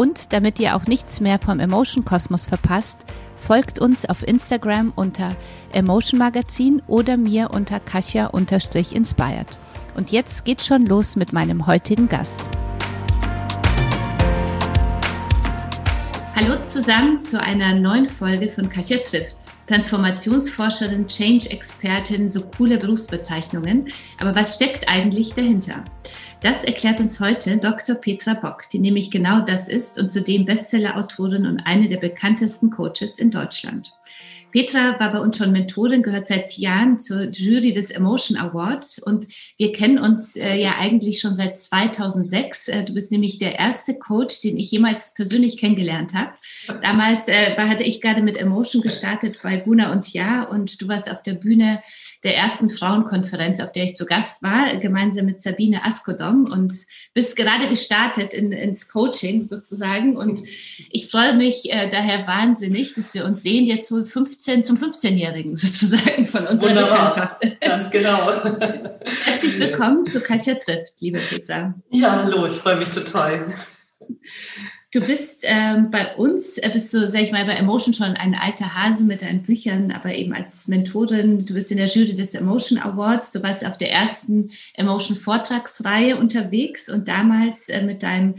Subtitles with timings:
[0.00, 3.04] Und damit ihr auch nichts mehr vom Emotion Kosmos verpasst,
[3.36, 5.36] folgt uns auf Instagram unter
[5.72, 9.58] Emotion Magazin oder mir unter Kasia-inspired.
[9.94, 12.40] Und jetzt geht's schon los mit meinem heutigen Gast.
[16.34, 19.36] Hallo zusammen zu einer neuen Folge von Kasia trifft.
[19.66, 23.88] Transformationsforscherin, Change-Expertin, so coole Berufsbezeichnungen.
[24.18, 25.84] Aber was steckt eigentlich dahinter?
[26.42, 27.96] Das erklärt uns heute Dr.
[27.96, 33.18] Petra Bock, die nämlich genau das ist und zudem Bestseller-Autorin und eine der bekanntesten Coaches
[33.18, 33.92] in Deutschland.
[34.50, 39.26] Petra war bei uns schon Mentorin, gehört seit Jahren zur Jury des Emotion Awards und
[39.58, 42.68] wir kennen uns äh, ja eigentlich schon seit 2006.
[42.68, 46.32] Äh, du bist nämlich der erste Coach, den ich jemals persönlich kennengelernt habe.
[46.82, 51.10] Damals äh, hatte ich gerade mit Emotion gestartet bei Guna und Ja und du warst
[51.10, 51.82] auf der Bühne
[52.22, 56.74] der ersten Frauenkonferenz, auf der ich zu Gast war, gemeinsam mit Sabine Askodom und
[57.14, 60.16] bist gerade gestartet in, ins Coaching sozusagen.
[60.16, 60.42] Und
[60.90, 65.56] ich freue mich äh, daher wahnsinnig, dass wir uns sehen, jetzt so 15 zum 15-Jährigen
[65.56, 67.08] sozusagen von unserer Wunderbar.
[67.08, 67.60] Bekanntschaft.
[67.60, 68.32] Ganz genau.
[69.24, 71.74] Herzlich willkommen zu Kasia trifft, liebe Petra.
[71.90, 73.46] Ja, hallo, ich freue mich total.
[74.92, 78.34] Du bist ähm, bei uns, äh, bist du, sag ich mal, bei Emotion schon ein
[78.34, 81.38] alter Hase mit deinen Büchern, aber eben als Mentorin.
[81.38, 83.30] Du bist in der Jury des Emotion Awards.
[83.30, 88.36] Du warst auf der ersten Emotion Vortragsreihe unterwegs und damals äh, mit deinem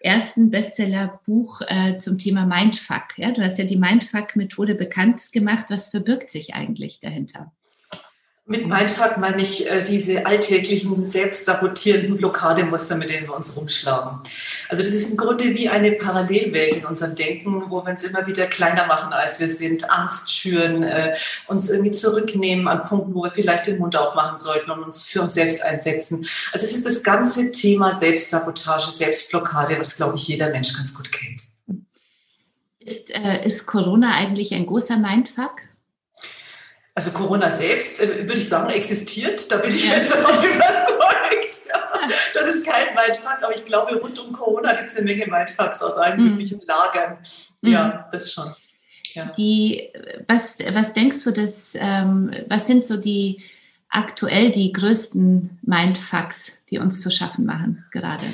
[0.00, 3.16] ersten Bestsellerbuch äh, zum Thema Mindfuck.
[3.16, 5.66] Ja, du hast ja die Mindfuck-Methode bekannt gemacht.
[5.70, 7.50] Was verbirgt sich eigentlich dahinter?
[8.46, 14.20] Mit Mindfuck meine ich äh, diese alltäglichen, selbstsabotierenden Blockademuster, mit denen wir uns rumschlagen.
[14.68, 18.26] Also das ist im Grunde wie eine Parallelwelt in unserem Denken, wo wir uns immer
[18.26, 21.14] wieder kleiner machen, als wir sind, Angst schüren, äh,
[21.46, 25.22] uns irgendwie zurücknehmen an Punkten, wo wir vielleicht den Mund aufmachen sollten und uns für
[25.22, 26.26] uns selbst einsetzen.
[26.52, 31.10] Also es ist das ganze Thema Selbstsabotage, Selbstblockade, was, glaube ich, jeder Mensch ganz gut
[31.10, 31.40] kennt.
[32.78, 35.62] Ist, äh, ist Corona eigentlich ein großer Mindfuck?
[36.94, 39.50] Also Corona selbst, äh, würde ich sagen, existiert.
[39.50, 41.62] Da bin ich fest davon überzeugt.
[41.68, 45.26] Ja, das ist kein Mindfuck, aber ich glaube, rund um Corona gibt es eine Menge
[45.26, 46.30] Mindfucks aus allen mhm.
[46.30, 47.18] möglichen Lagern.
[47.62, 48.10] Ja, mhm.
[48.12, 48.54] das schon.
[49.14, 49.26] Ja.
[49.36, 49.90] Die,
[50.28, 53.42] was, was denkst du, dass, ähm, was sind so die
[53.88, 58.24] aktuell die größten Mindfucks, die uns zu schaffen machen gerade?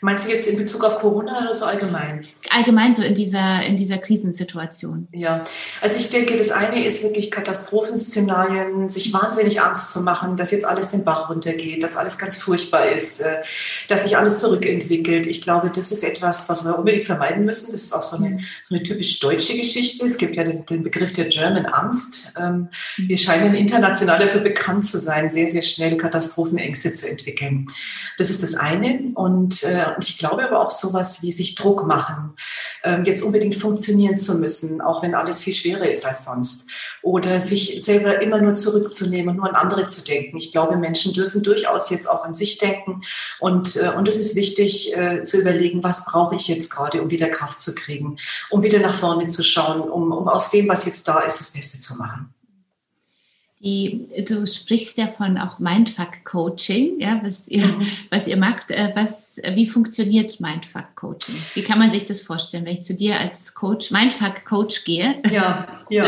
[0.00, 2.26] Meinst du jetzt in Bezug auf Corona oder so allgemein?
[2.50, 5.08] Allgemein so in dieser, in dieser Krisensituation.
[5.12, 5.44] Ja,
[5.80, 10.64] also ich denke, das eine ist wirklich Katastrophenszenarien, sich wahnsinnig Angst zu machen, dass jetzt
[10.64, 13.42] alles den Bach runtergeht, dass alles ganz furchtbar ist, äh,
[13.88, 15.26] dass sich alles zurückentwickelt.
[15.26, 17.72] Ich glaube, das ist etwas, was wir unbedingt vermeiden müssen.
[17.72, 20.06] Das ist auch so eine, so eine typisch deutsche Geschichte.
[20.06, 22.32] Es gibt ja den, den Begriff der German Angst.
[22.38, 22.68] Ähm.
[22.96, 27.66] Wir scheinen international dafür bekannt zu sein, sehr, sehr schnell Katastrophenängste zu entwickeln.
[28.18, 29.04] Das ist das eine.
[29.14, 29.64] Und
[29.94, 32.34] und ich glaube aber auch sowas wie sich Druck machen,
[32.84, 36.68] ähm, jetzt unbedingt funktionieren zu müssen, auch wenn alles viel schwerer ist als sonst.
[37.02, 40.36] Oder sich selber immer nur zurückzunehmen und nur an andere zu denken.
[40.36, 43.02] Ich glaube, Menschen dürfen durchaus jetzt auch an sich denken.
[43.38, 47.10] Und, äh, und es ist wichtig äh, zu überlegen, was brauche ich jetzt gerade, um
[47.10, 48.16] wieder Kraft zu kriegen,
[48.50, 51.52] um wieder nach vorne zu schauen, um, um aus dem, was jetzt da ist, das
[51.52, 52.35] Beste zu machen.
[53.60, 57.86] Die, du sprichst ja von auch Mindfuck-Coaching, ja, was ihr, mhm.
[58.10, 58.70] was ihr macht.
[58.70, 61.36] Äh, was, wie funktioniert Mindfuck-Coaching?
[61.54, 65.16] Wie kann man sich das vorstellen, wenn ich zu dir als Coach, Mindfuck-Coach gehe?
[65.30, 66.04] Ja, ja,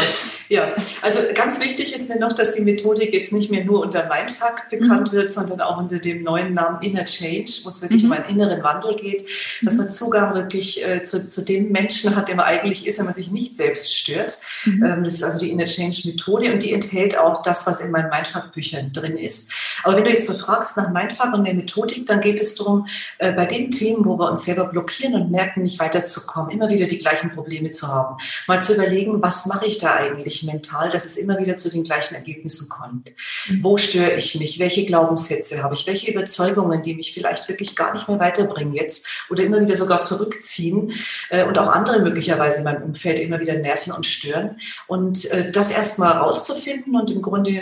[0.50, 0.74] ja.
[1.00, 4.68] Also ganz wichtig ist mir noch, dass die Methodik jetzt nicht mehr nur unter Mindfuck
[4.70, 5.16] bekannt mhm.
[5.16, 8.10] wird, sondern auch unter dem neuen Namen Inner Change, wo es wirklich mhm.
[8.10, 9.24] um einen inneren Wandel geht,
[9.62, 9.80] dass mhm.
[9.80, 13.14] man Zugang wirklich äh, zu, zu dem Menschen hat, der man eigentlich ist, wenn man
[13.14, 14.38] sich nicht selbst stört.
[14.66, 14.84] Mhm.
[14.84, 18.10] Ähm, das ist also die Inner Change-Methode und die enthält auch das, was in meinen
[18.10, 19.52] Mindfuck-Büchern drin ist.
[19.82, 22.86] Aber wenn du jetzt so fragst nach Mindfuck und der Methodik, dann geht es darum,
[23.18, 26.86] äh, bei den Themen, wo wir uns selber blockieren und merken, nicht weiterzukommen, immer wieder
[26.86, 31.04] die gleichen Probleme zu haben, mal zu überlegen, was mache ich da eigentlich mental, dass
[31.04, 33.12] es immer wieder zu den gleichen Ergebnissen kommt.
[33.48, 33.62] Mhm.
[33.62, 34.58] Wo störe ich mich?
[34.58, 35.86] Welche Glaubenssätze habe ich?
[35.86, 40.00] Welche Überzeugungen, die mich vielleicht wirklich gar nicht mehr weiterbringen jetzt oder immer wieder sogar
[40.00, 40.92] zurückziehen
[41.30, 44.58] äh, und auch andere möglicherweise in meinem Umfeld immer wieder nerven und stören.
[44.86, 47.52] Und äh, das erstmal rauszufinden und im Grunde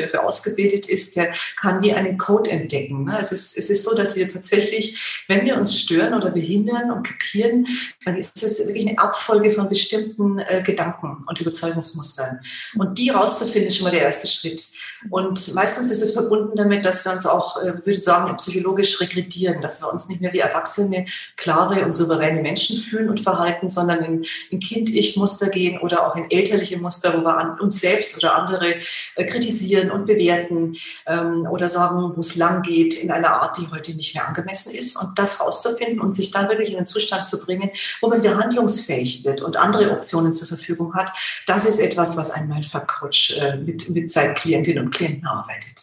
[0.00, 3.04] dafür ausgebildet ist, der kann wie einen Code entdecken.
[3.04, 3.16] Ne?
[3.20, 7.02] Es ist, es ist so, dass wir tatsächlich, wenn wir uns stören oder behindern und
[7.02, 7.66] blockieren,
[8.04, 12.40] dann ist es wirklich eine Abfolge von bestimmten äh, Gedanken und Überzeugungsmustern.
[12.76, 14.68] Und die rauszufinden, ist schon mal der erste Schritt.
[15.10, 19.00] Und meistens ist es verbunden damit, dass wir uns auch, äh, würde ich sagen, psychologisch
[19.00, 21.06] regredieren, dass wir uns nicht mehr wie Erwachsene,
[21.36, 26.30] klare und souveräne Menschen fühlen und verhalten, sondern in, in Kind-Ich-Muster gehen oder auch in
[26.30, 28.74] elterliche Muster, wo wir uns selbst oder andere
[29.16, 30.76] äh, kritisieren und bewerten
[31.06, 34.74] ähm, oder sagen, wo es lang geht, in einer Art, die heute nicht mehr angemessen
[34.74, 34.96] ist.
[34.96, 37.70] Und das rauszufinden und sich dann wirklich in den Zustand zu bringen,
[38.00, 41.10] wo man wieder handlungsfähig wird und andere Optionen zur Verfügung hat,
[41.46, 45.80] das ist etwas, was ein Mindfuck-Coach äh, mit, mit seinen Klientinnen und Klienten arbeitet.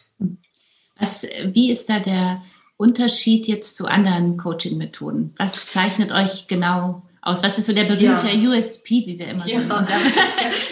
[0.98, 2.42] Was, wie ist da der
[2.76, 5.34] Unterschied jetzt zu anderen Coaching-Methoden?
[5.36, 7.42] Was zeichnet euch genau aus?
[7.42, 8.50] Was ist so der berühmte ja.
[8.50, 9.58] USP, wie wir immer ja.
[9.58, 10.00] so in, unserem,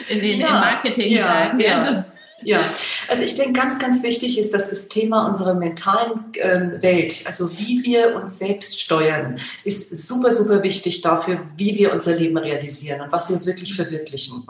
[0.09, 0.47] in den, ja.
[0.47, 1.65] im Marketing sagen?
[1.67, 2.05] Also,
[2.43, 2.73] ja,
[3.09, 7.51] also ich denke, ganz, ganz wichtig ist, dass das Thema unserer mentalen ähm, Welt, also
[7.59, 13.01] wie wir uns selbst steuern, ist super, super wichtig dafür, wie wir unser Leben realisieren
[13.01, 14.47] und was wir wirklich verwirklichen.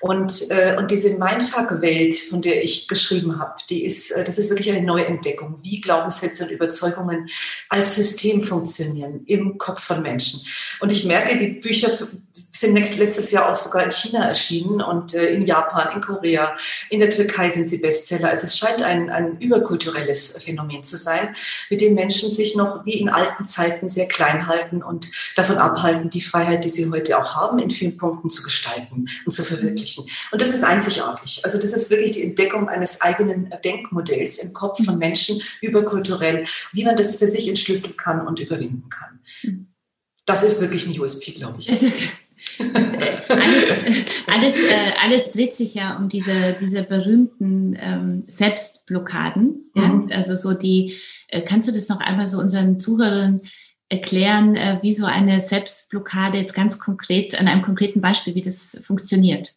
[0.00, 4.50] Und, äh, und diese Mindfuck-Welt, von der ich geschrieben habe, die ist, äh, das ist
[4.50, 7.28] wirklich eine Neuentdeckung, wie Glaubenssätze und Überzeugungen
[7.68, 10.40] als System funktionieren im Kopf von Menschen.
[10.80, 11.90] Und ich merke, die Bücher
[12.30, 16.56] sind letztes Jahr auch sogar in China erschienen und äh, in Japan, in Korea,
[16.90, 18.28] in der Türkei sind sie Bestseller.
[18.28, 21.34] Also es scheint ein, ein überkulturelles Phänomen zu sein,
[21.70, 26.10] mit dem Menschen sich noch wie in alten Zeiten sehr klein halten und davon abhalten,
[26.10, 29.93] die Freiheit, die sie heute auch haben, in vielen Punkten zu gestalten und zu verwirklichen
[29.98, 30.28] ermöglichen.
[30.30, 31.40] Und das ist einzigartig.
[31.44, 36.84] Also das ist wirklich die Entdeckung eines eigenen Denkmodells im Kopf von Menschen überkulturell, wie
[36.84, 39.20] man das für sich entschlüsseln kann und überwinden kann.
[40.26, 41.70] Das ist wirklich ein USP, glaube ich.
[42.58, 43.64] alles,
[44.26, 49.70] alles, äh, alles, dreht sich ja um diese, diese berühmten ähm, Selbstblockaden.
[49.74, 49.88] Ja?
[49.88, 50.10] Mhm.
[50.12, 50.96] Also so die,
[51.28, 53.40] äh, kannst du das noch einmal so unseren Zuhörern
[53.88, 58.78] erklären, äh, wie so eine Selbstblockade jetzt ganz konkret, an einem konkreten Beispiel, wie das
[58.82, 59.56] funktioniert?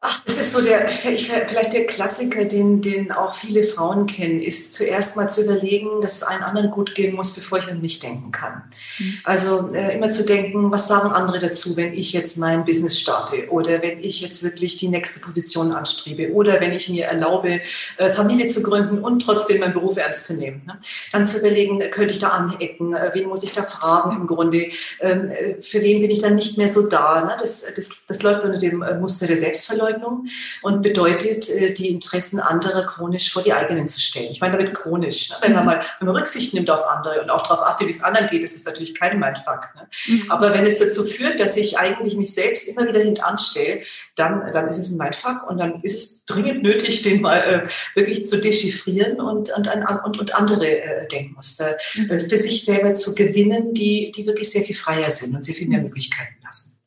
[0.00, 4.72] Ach, das ist so der, vielleicht der Klassiker, den, den auch viele Frauen kennen, ist
[4.74, 7.98] zuerst mal zu überlegen, dass es allen anderen gut gehen muss, bevor ich an mich
[7.98, 8.62] denken kann.
[9.00, 9.14] Mhm.
[9.24, 13.50] Also äh, immer zu denken, was sagen andere dazu, wenn ich jetzt mein Business starte
[13.50, 17.60] oder wenn ich jetzt wirklich die nächste Position anstrebe oder wenn ich mir erlaube,
[17.96, 20.62] äh, Familie zu gründen und trotzdem meinen Beruf ernst zu nehmen.
[20.64, 20.78] Ne?
[21.10, 24.28] Dann zu überlegen, äh, könnte ich da anecken, äh, wen muss ich da fragen im
[24.28, 27.24] Grunde, ähm, äh, für wen bin ich dann nicht mehr so da.
[27.24, 27.36] Ne?
[27.40, 29.87] Das, das, das läuft unter dem Muster der Selbstverleugnung.
[29.88, 30.28] Selbstverleugnung
[30.62, 34.28] und bedeutet, äh, die Interessen anderer chronisch vor die eigenen zu stellen.
[34.30, 35.30] Ich meine damit chronisch.
[35.30, 35.36] Ne?
[35.40, 35.66] Wenn man mhm.
[35.66, 38.42] mal wenn man Rücksicht nimmt auf andere und auch darauf achtet, wie es anderen geht,
[38.42, 39.68] ist es natürlich kein Mindfuck.
[39.76, 39.88] Ne?
[40.06, 40.30] Mhm.
[40.30, 43.82] Aber wenn es dazu führt, dass ich eigentlich mich selbst immer wieder hintanstelle,
[44.14, 47.96] dann, dann ist es ein Mindfuck und dann ist es dringend nötig, den mal äh,
[47.96, 49.68] wirklich zu dechiffrieren und, und,
[50.04, 52.10] und, und andere äh, Denkmuster mhm.
[52.10, 55.54] äh, für sich selber zu gewinnen, die, die wirklich sehr viel freier sind und sehr
[55.54, 55.84] viel mehr mhm.
[55.84, 56.77] Möglichkeiten lassen.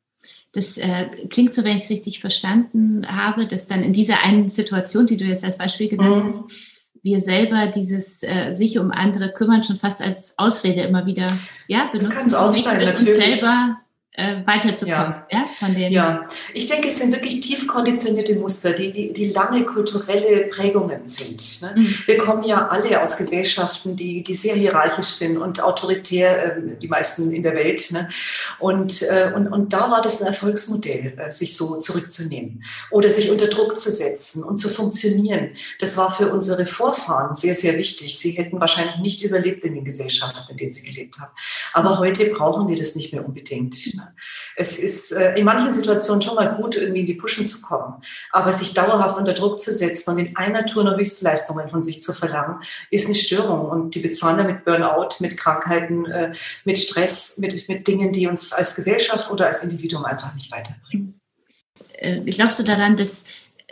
[0.54, 4.50] Das äh, klingt so, wenn ich es richtig verstanden habe, dass dann in dieser einen
[4.50, 6.28] Situation, die du jetzt als Beispiel genannt mhm.
[6.28, 6.44] hast,
[7.04, 11.28] wir selber dieses äh, sich um andere kümmern schon fast als Ausrede immer wieder
[11.68, 12.10] ja, benutzen.
[12.10, 13.16] Das kann es auch sein, natürlich.
[13.16, 13.78] Selber
[14.14, 15.16] äh, weiterzukommen.
[15.32, 15.40] Ja.
[15.40, 19.30] Ja, von den ja, ich denke, es sind wirklich tief konditionierte Muster, die, die, die
[19.30, 21.62] lange kulturelle Prägungen sind.
[21.62, 21.74] Ne?
[21.78, 21.96] Mhm.
[22.06, 26.90] Wir kommen ja alle aus Gesellschaften, die, die sehr hierarchisch sind und autoritär, äh, die
[26.90, 27.90] meisten in der Welt.
[27.92, 28.10] Ne?
[28.60, 33.32] Und, äh, und, und da war das ein Erfolgsmodell, äh, sich so zurückzunehmen oder sich
[33.32, 35.52] unter Druck zu setzen und zu funktionieren.
[35.80, 38.20] Das war für unsere Vorfahren sehr, sehr wichtig.
[38.20, 41.32] Sie hätten wahrscheinlich nicht überlebt in den Gesellschaften, in denen sie gelebt haben.
[41.72, 43.76] Aber heute brauchen wir das nicht mehr unbedingt.
[44.56, 48.02] Es ist äh, in manchen Situationen schon mal gut, irgendwie in die Pushen zu kommen.
[48.32, 52.02] Aber sich dauerhaft unter Druck zu setzen und in einer Tour nur Höchstleistungen von sich
[52.02, 53.70] zu verlangen, ist eine Störung.
[53.70, 56.34] Und die bezahlen damit Burnout, mit Krankheiten, äh,
[56.66, 61.20] mit Stress, mit, mit Dingen, die uns als Gesellschaft oder als Individuum einfach nicht weiterbringen.
[61.94, 63.26] Äh, glaubst du daran, dass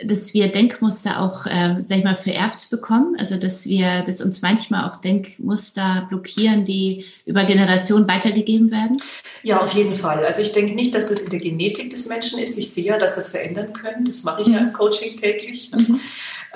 [0.04, 3.16] dass wir Denkmuster auch, äh, sag ich mal, vererbt bekommen.
[3.18, 8.96] Also dass wir, dass uns manchmal auch Denkmuster blockieren, die über Generationen weitergegeben werden?
[9.42, 10.24] Ja, auf jeden Fall.
[10.24, 12.58] Also ich denke nicht, dass das in der Genetik des Menschen ist.
[12.58, 14.04] Ich sehe ja, dass das verändern können.
[14.04, 14.54] Das mache ich mhm.
[14.54, 15.70] ja im Coaching täglich.
[15.72, 16.00] Mhm.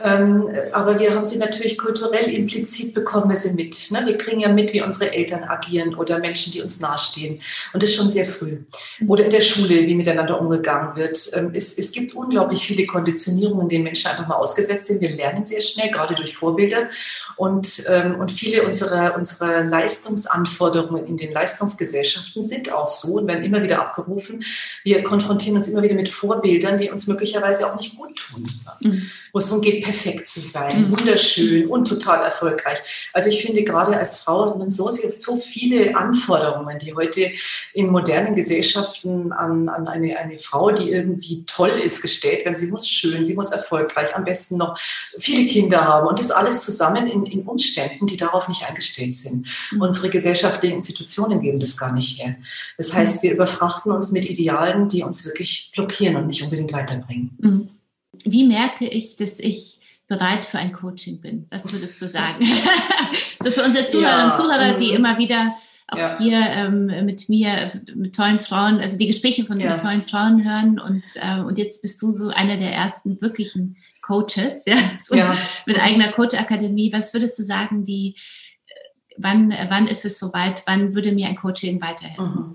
[0.03, 3.91] Ähm, aber wir haben sie natürlich kulturell implizit bekommen wir sie mit.
[3.91, 4.03] Ne?
[4.05, 7.41] Wir kriegen ja mit, wie unsere Eltern agieren oder Menschen, die uns nahestehen.
[7.73, 8.59] Und das schon sehr früh.
[8.99, 9.11] Mhm.
[9.11, 11.19] Oder in der Schule, wie miteinander umgegangen wird.
[11.35, 15.01] Ähm, es, es gibt unglaublich viele Konditionierungen den Menschen einfach mal ausgesetzt sind.
[15.01, 16.89] Wir lernen sehr schnell, gerade durch Vorbilder.
[17.37, 23.45] Und, ähm, und viele unserer, unserer Leistungsanforderungen in den Leistungsgesellschaften sind auch so und werden
[23.45, 24.45] immer wieder abgerufen.
[24.83, 28.47] Wir konfrontieren uns immer wieder mit Vorbildern, die uns möglicherweise auch nicht gut tun.
[28.81, 29.11] Mhm.
[29.33, 30.99] Wo es darum geht, perfekt zu sein, mhm.
[30.99, 32.79] wunderschön und total erfolgreich.
[33.12, 37.31] Also ich finde, gerade als Frau hat man so, so viele Anforderungen, die heute
[37.75, 42.57] in modernen Gesellschaften an, an eine, eine Frau, die irgendwie toll ist, gestellt werden.
[42.57, 44.79] Sie muss schön, sie muss erfolgreich, am besten noch
[45.19, 49.47] viele Kinder haben und das alles zusammen in, in Umständen, die darauf nicht eingestellt sind.
[49.71, 49.83] Mhm.
[49.83, 52.37] Unsere gesellschaftlichen Institutionen geben das gar nicht her.
[52.79, 57.37] Das heißt, wir überfrachten uns mit Idealen, die uns wirklich blockieren und nicht unbedingt weiterbringen.
[58.25, 61.47] Wie merke ich, dass ich bereit für ein Coaching bin?
[61.49, 62.45] Das würdest du sagen.
[63.40, 64.97] so für unsere Zuhörer ja, und Zuhörer, die mhm.
[64.97, 65.54] immer wieder
[65.88, 66.19] auch ja.
[66.19, 69.76] hier ähm, mit mir, mit tollen Frauen, also die Gespräche von ja.
[69.76, 74.64] tollen Frauen hören und, äh, und jetzt bist du so einer der ersten wirklichen Coaches,
[74.66, 75.37] ja, so ja.
[75.66, 76.93] mit eigener Coach-Akademie.
[76.93, 78.16] Was würdest du sagen, die,
[79.16, 82.25] wann, wann ist es soweit, wann würde mir ein Coaching weiterhelfen?
[82.26, 82.54] Mhm.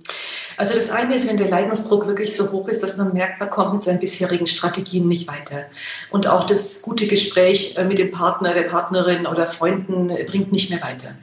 [0.58, 3.50] Also das eine ist, wenn der Leidensdruck wirklich so hoch ist, dass man merkt, man
[3.50, 5.66] kommt mit seinen bisherigen Strategien nicht weiter.
[6.10, 10.52] Und auch das gute Gespräch äh, mit dem Partner, der Partnerin oder Freunden äh, bringt
[10.52, 11.16] nicht mehr weiter.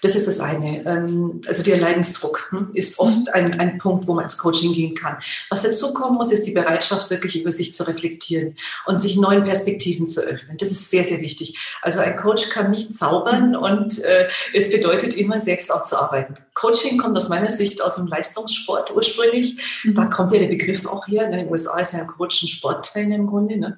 [0.00, 0.86] Das ist das eine.
[0.86, 3.32] Ähm, also der Leidensdruck hm, ist oft mhm.
[3.32, 5.16] ein, ein Punkt, wo man ins Coaching gehen kann.
[5.50, 9.42] Was dazu kommen muss, ist die Bereitschaft, wirklich über sich zu reflektieren und sich neuen
[9.42, 10.56] Perspektiven zu öffnen.
[10.58, 11.58] Das ist sehr, sehr wichtig.
[11.82, 13.56] Also ein Coach kann nicht zaubern mhm.
[13.56, 16.36] und äh, es bedeutet immer, selbst auch zu arbeiten.
[16.54, 19.56] Coaching kommt aus meiner Sicht aus dem Leistungssport ursprünglich.
[19.82, 19.94] Mhm.
[19.94, 21.28] Da kommt ja der Begriff auch her.
[21.28, 21.40] Ne?
[21.40, 23.56] In den USA ist ja ein Coach ein Sporttrainer im Grunde.
[23.56, 23.74] Ne?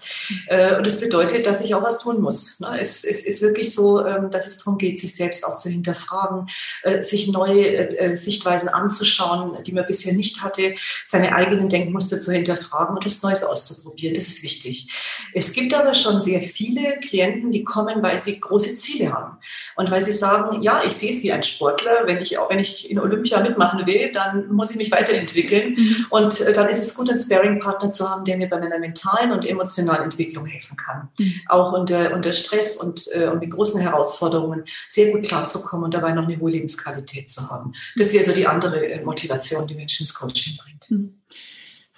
[0.46, 2.60] Äh, und das bedeutet, dass ich auch was tun muss.
[2.60, 2.78] Ne?
[2.78, 6.48] Es, es ist wirklich so, ähm, dass es darum geht, sich selbst auch zu hinterfragen,
[6.82, 12.32] äh, sich neue äh, Sichtweisen anzuschauen, die man bisher nicht hatte, seine eigenen Denkmuster zu
[12.32, 14.14] hinterfragen und das Neues auszuprobieren.
[14.14, 14.88] Das ist wichtig.
[15.32, 19.38] Es gibt aber schon sehr viele Klienten, die kommen, weil sie große Ziele haben
[19.76, 22.02] und weil sie sagen, ja, ich sehe es wie ein Sportler.
[22.04, 25.74] Wenn ich, wenn ich in Olympia mitmachen will, dann muss ich mich weiterentwickeln.
[25.74, 26.06] Mhm.
[26.10, 29.32] Und äh, dann ist es gut, einen Sparing-Partner zu haben, der mir bei meiner mentalen
[29.32, 31.08] und emotionalen Entwicklung helfen kann.
[31.18, 31.34] Mhm.
[31.48, 36.12] Auch unter, unter Stress und, äh, und mit großen Herausforderungen sehr gut klarzukommen und dabei
[36.12, 37.72] noch eine hohe Lebensqualität zu haben.
[37.96, 40.90] Das ist also die andere äh, Motivation, die Menschen ins Coaching bringt.
[40.90, 41.14] Mhm.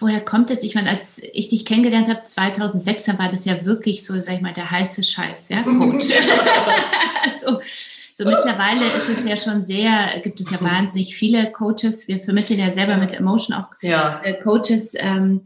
[0.01, 0.63] Woher kommt es?
[0.63, 4.37] Ich meine, als ich dich kennengelernt habe, 2006, dann war das ja wirklich so, sag
[4.37, 6.07] ich mal, der heiße Scheiß, ja, Coach.
[7.45, 7.61] so,
[8.19, 12.09] so mittlerweile ist es ja schon sehr, gibt es ja wahnsinnig viele Coaches.
[12.09, 14.21] Wir vermitteln ja selber mit Emotion auch ja.
[14.25, 14.93] Äh, Coaches.
[14.97, 15.43] Ähm,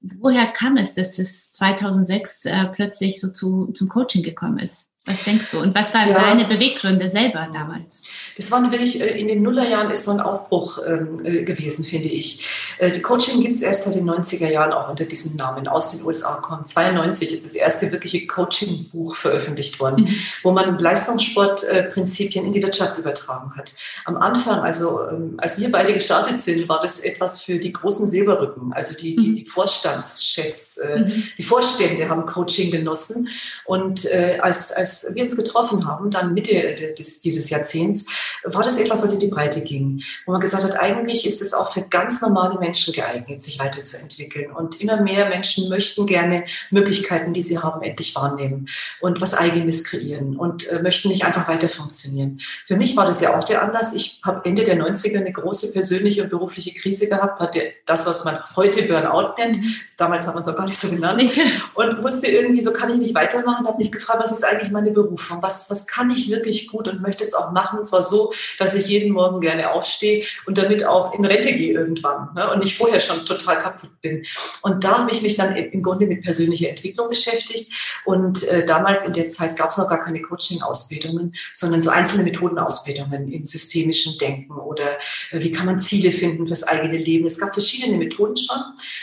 [0.00, 4.91] woher kam es, dass es 2006 äh, plötzlich so zu, zum Coaching gekommen ist?
[5.04, 5.58] Was denkst du?
[5.58, 6.14] Und was waren ja.
[6.14, 8.04] deine Beweggründe selber damals?
[8.36, 12.08] Das war natürlich, äh, in den Nullerjahren ist so ein Aufbruch ähm, äh, gewesen, finde
[12.08, 12.46] ich.
[12.78, 16.06] Äh, Coaching gibt es erst seit den 90er Jahren auch unter diesem Namen aus den
[16.06, 16.68] USA kommt.
[16.68, 20.14] 92 ist das erste wirkliche Coaching-Buch veröffentlicht worden, mhm.
[20.44, 23.74] wo man Leistungssportprinzipien in die Wirtschaft übertragen hat.
[24.04, 28.06] Am Anfang, also ähm, als wir beide gestartet sind, war das etwas für die großen
[28.08, 29.36] Silberrücken, also die, die, mhm.
[29.36, 31.24] die Vorstandschefs, mhm.
[31.36, 33.28] die Vorstände haben Coaching genossen.
[33.64, 34.06] Und
[34.40, 38.06] als, als als wir uns getroffen haben, dann Mitte des, dieses Jahrzehnts,
[38.44, 40.02] war das etwas, was in die Breite ging.
[40.26, 44.52] Wo man gesagt hat, eigentlich ist es auch für ganz normale Menschen geeignet, sich weiterzuentwickeln.
[44.52, 48.68] Und immer mehr Menschen möchten gerne Möglichkeiten, die sie haben, endlich wahrnehmen
[49.00, 52.40] und was Eigenes kreieren und äh, möchten nicht einfach weiter funktionieren.
[52.66, 53.94] Für mich war das ja auch der Anlass.
[53.94, 58.24] Ich habe Ende der 90er eine große persönliche und berufliche Krise gehabt, hatte das, was
[58.24, 59.58] man heute Burnout nennt.
[59.96, 61.22] Damals haben wir es auch gar nicht so genannt.
[61.74, 64.81] Und wusste irgendwie, so kann ich nicht weitermachen, habe mich gefragt, was ist eigentlich mein
[64.82, 65.42] meine Berufung?
[65.42, 67.78] Was, was kann ich wirklich gut und möchte es auch machen?
[67.78, 71.72] Und zwar so, dass ich jeden Morgen gerne aufstehe und damit auch in Rente gehe
[71.72, 72.50] irgendwann ne?
[72.50, 74.24] und nicht vorher schon total kaputt bin.
[74.62, 77.72] Und da habe ich mich dann im Grunde mit persönlicher Entwicklung beschäftigt.
[78.04, 82.24] Und äh, damals in der Zeit gab es noch gar keine Coaching-Ausbildungen, sondern so einzelne
[82.24, 84.98] Methodenausbildungen in systemischem Denken oder
[85.30, 87.26] äh, wie kann man Ziele finden fürs eigene Leben.
[87.26, 88.58] Es gab verschiedene Methoden schon.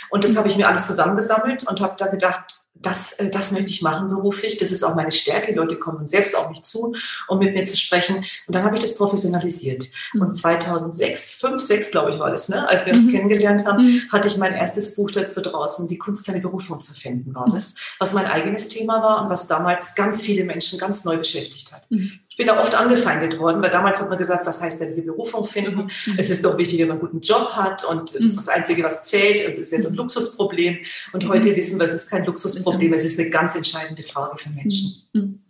[0.10, 3.70] Und das habe ich mir alles zusammengesammelt und habe da gedacht, das, äh, das möchte
[3.70, 4.58] ich machen beruflich.
[4.58, 5.52] Das ist auch meine Stärke.
[5.52, 6.96] Die Leute kommen selbst auf mich zu,
[7.28, 8.18] um mit mir zu sprechen.
[8.18, 9.86] Und dann habe ich das professionalisiert.
[10.14, 10.22] Mhm.
[10.22, 12.68] Und 2006, 5, 6 glaube ich war das, ne?
[12.68, 13.12] als wir uns mhm.
[13.12, 14.02] kennengelernt haben, mhm.
[14.12, 17.76] hatte ich mein erstes Buch dazu draußen, die Kunst, seine Berufung zu finden, war das,
[18.00, 21.90] was mein eigenes Thema war und was damals ganz viele Menschen ganz neu beschäftigt hat.
[21.90, 25.02] Mhm bin da oft angefeindet worden, weil damals hat man gesagt, was heißt denn die
[25.02, 25.92] Berufung finden?
[26.06, 26.16] Mhm.
[26.18, 28.82] Es ist doch wichtig, wenn man einen guten Job hat und das ist das Einzige,
[28.82, 29.98] was zählt und das wäre so ein mhm.
[29.98, 30.78] Luxusproblem.
[31.12, 34.50] Und heute wissen wir, es ist kein Luxusproblem, es ist eine ganz entscheidende Frage für
[34.52, 35.04] Menschen.
[35.12, 35.42] Mhm.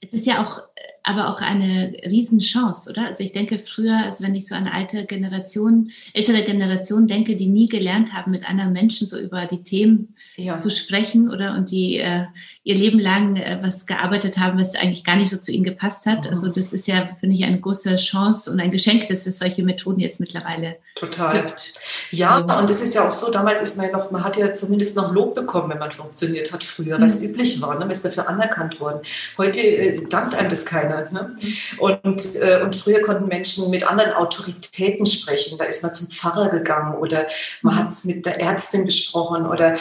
[0.00, 0.62] Es ist ja auch
[1.02, 3.08] aber auch eine Riesenchance, oder?
[3.08, 7.46] Also ich denke früher, also wenn ich so an alte Generation, ältere Generation denke, die
[7.46, 10.58] nie gelernt haben, mit anderen Menschen so über die Themen ja.
[10.58, 11.54] zu sprechen, oder?
[11.54, 12.26] Und die äh,
[12.62, 16.04] ihr Leben lang äh, was gearbeitet haben, was eigentlich gar nicht so zu ihnen gepasst
[16.04, 16.24] hat.
[16.24, 16.30] Mhm.
[16.30, 19.62] Also das ist ja, finde ich, eine große Chance und ein Geschenk, dass es solche
[19.62, 21.46] Methoden jetzt mittlerweile Total.
[21.46, 21.72] gibt.
[22.10, 24.36] Ja, also, und es ist ja auch so, damals ist man ja noch, man hat
[24.36, 27.02] ja zumindest noch Lob bekommen, wenn man funktioniert hat früher, mhm.
[27.02, 27.80] weil es üblich war, ne?
[27.80, 29.00] man ist dafür anerkannt worden.
[29.38, 30.89] Heute äh, dankt einem das keiner.
[31.10, 31.34] Ne?
[31.40, 31.78] Mhm.
[31.78, 35.58] Und, äh, und früher konnten Menschen mit anderen Autoritäten sprechen.
[35.58, 37.26] Da ist man zum Pfarrer gegangen oder
[37.62, 37.78] man mhm.
[37.78, 39.78] hat es mit der Ärztin besprochen oder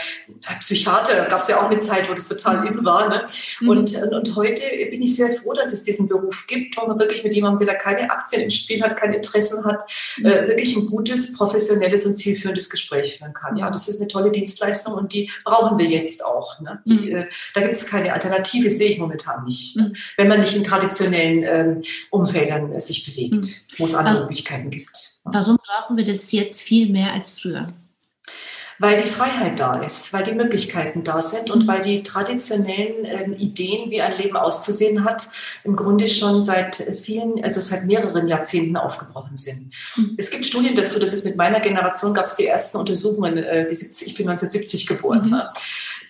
[0.59, 3.09] Psychiater, gab es ja auch eine Zeit, wo das total in war.
[3.09, 3.25] Ne?
[3.59, 3.69] Mhm.
[3.69, 7.23] Und, und heute bin ich sehr froh, dass es diesen Beruf gibt, wo man wirklich
[7.23, 9.83] mit jemandem, der keine Aktien im Spiel hat, keine Interessen hat,
[10.17, 10.25] mhm.
[10.25, 13.57] äh, wirklich ein gutes, professionelles und zielführendes Gespräch führen kann.
[13.57, 16.59] Ja, das ist eine tolle Dienstleistung und die brauchen wir jetzt auch.
[16.61, 16.81] Ne?
[16.87, 17.15] Die, mhm.
[17.15, 19.75] äh, da gibt es keine Alternative, sehe ich momentan nicht.
[19.75, 19.93] Ne?
[20.17, 20.63] Wenn man nicht in
[20.99, 25.19] traditionellen ähm, Umfeldern äh, sich bewegt, wo es andere Möglichkeiten gibt.
[25.23, 27.73] Warum brauchen wir das jetzt viel mehr als früher?
[28.81, 33.35] weil die Freiheit da ist, weil die Möglichkeiten da sind und weil die traditionellen ähm,
[33.37, 35.23] Ideen, wie ein Leben auszusehen hat,
[35.65, 39.73] im Grunde schon seit vielen, also seit mehreren Jahrzehnten aufgebrochen sind.
[39.97, 40.15] Mhm.
[40.17, 43.67] Es gibt Studien dazu, dass es mit meiner Generation gab es die ersten Untersuchungen, äh,
[43.67, 45.29] die 70, ich bin 1970 geboren.
[45.29, 45.41] Mhm.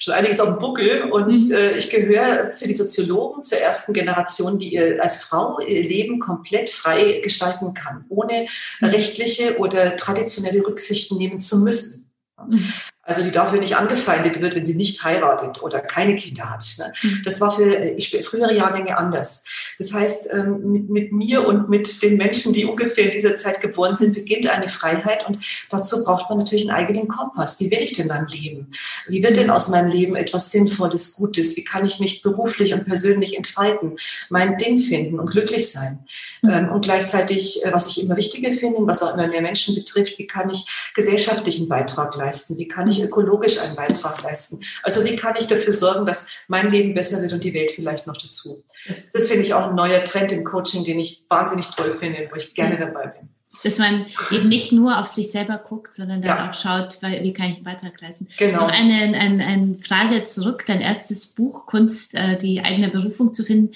[0.01, 1.51] Schon einiges auf dem Buckel und mhm.
[1.51, 6.19] äh, ich gehöre für die Soziologen zur ersten Generation, die ihr als Frau ihr Leben
[6.19, 8.47] komplett frei gestalten kann, ohne
[8.79, 8.87] mhm.
[8.87, 12.09] rechtliche oder traditionelle Rücksichten nehmen zu müssen.
[12.47, 12.73] Mhm.
[13.09, 16.63] Also die dafür nicht angefeindet wird, wenn sie nicht heiratet oder keine Kinder hat.
[16.77, 16.93] Ne?
[17.01, 17.21] Mhm.
[17.25, 19.45] Das war für äh, ich, frühere Jahrgänge anders.
[19.79, 23.61] Das heißt, ähm, mit, mit mir und mit den Menschen, die ungefähr in dieser Zeit
[23.61, 25.39] geboren sind, beginnt eine Freiheit und
[25.71, 27.59] dazu braucht man natürlich einen eigenen Kompass.
[27.59, 28.67] Wie will ich denn dann leben?
[29.07, 31.57] Wie wird denn aus meinem Leben etwas Sinnvolles, Gutes?
[31.57, 33.97] Wie kann ich mich beruflich und persönlich entfalten,
[34.29, 36.05] mein Ding finden und glücklich sein?
[36.43, 36.49] Mhm.
[36.51, 40.19] Ähm, und gleichzeitig, äh, was ich immer wichtiger finde, was auch immer mehr Menschen betrifft,
[40.19, 42.59] wie kann ich gesellschaftlichen Beitrag leisten?
[42.59, 44.59] Wie kann ich ich ökologisch einen Beitrag leisten?
[44.83, 48.07] Also wie kann ich dafür sorgen, dass mein Leben besser wird und die Welt vielleicht
[48.07, 48.63] noch dazu?
[49.13, 52.35] Das finde ich auch ein neuer Trend im Coaching, den ich wahnsinnig toll finde, wo
[52.35, 53.29] ich gerne dabei bin.
[53.63, 56.49] Dass man eben nicht nur auf sich selber guckt, sondern dann ja.
[56.49, 58.27] auch schaut, wie kann ich einen Beitrag leisten.
[58.37, 58.61] Genau.
[58.61, 63.43] Noch eine, eine, eine Frage zurück, dein erstes Buch, Kunst, äh, die eigene Berufung zu
[63.43, 63.75] finden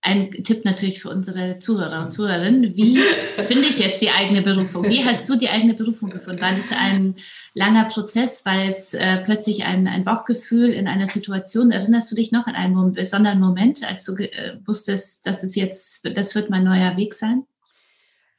[0.00, 2.76] ein Tipp natürlich für unsere Zuhörer und Zuhörerinnen.
[2.76, 2.98] Wie
[3.36, 4.88] finde ich jetzt die eigene Berufung?
[4.88, 6.40] Wie hast du die eigene Berufung gefunden?
[6.40, 7.16] War das ein
[7.54, 12.30] langer Prozess, weil es äh, plötzlich ein, ein Bauchgefühl in einer Situation, erinnerst du dich
[12.30, 16.64] noch an einen besonderen Moment, als du äh, wusstest, dass es jetzt, das wird mein
[16.64, 17.44] neuer Weg sein?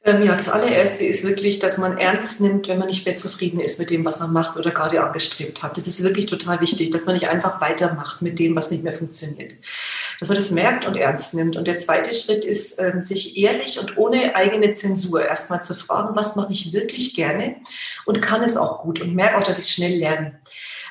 [0.02, 3.78] Ja, das allererste ist wirklich, dass man ernst nimmt, wenn man nicht mehr zufrieden ist
[3.78, 5.76] mit dem, was man macht oder gerade angestrebt hat.
[5.76, 8.94] Das ist wirklich total wichtig, dass man nicht einfach weitermacht mit dem, was nicht mehr
[8.94, 9.56] funktioniert.
[10.18, 11.56] Dass man das merkt und ernst nimmt.
[11.56, 16.16] Und der zweite Schritt ist, ähm, sich ehrlich und ohne eigene Zensur erstmal zu fragen,
[16.16, 17.56] was mache ich wirklich gerne
[18.06, 20.40] und kann es auch gut und merke auch, dass ich schnell lerne.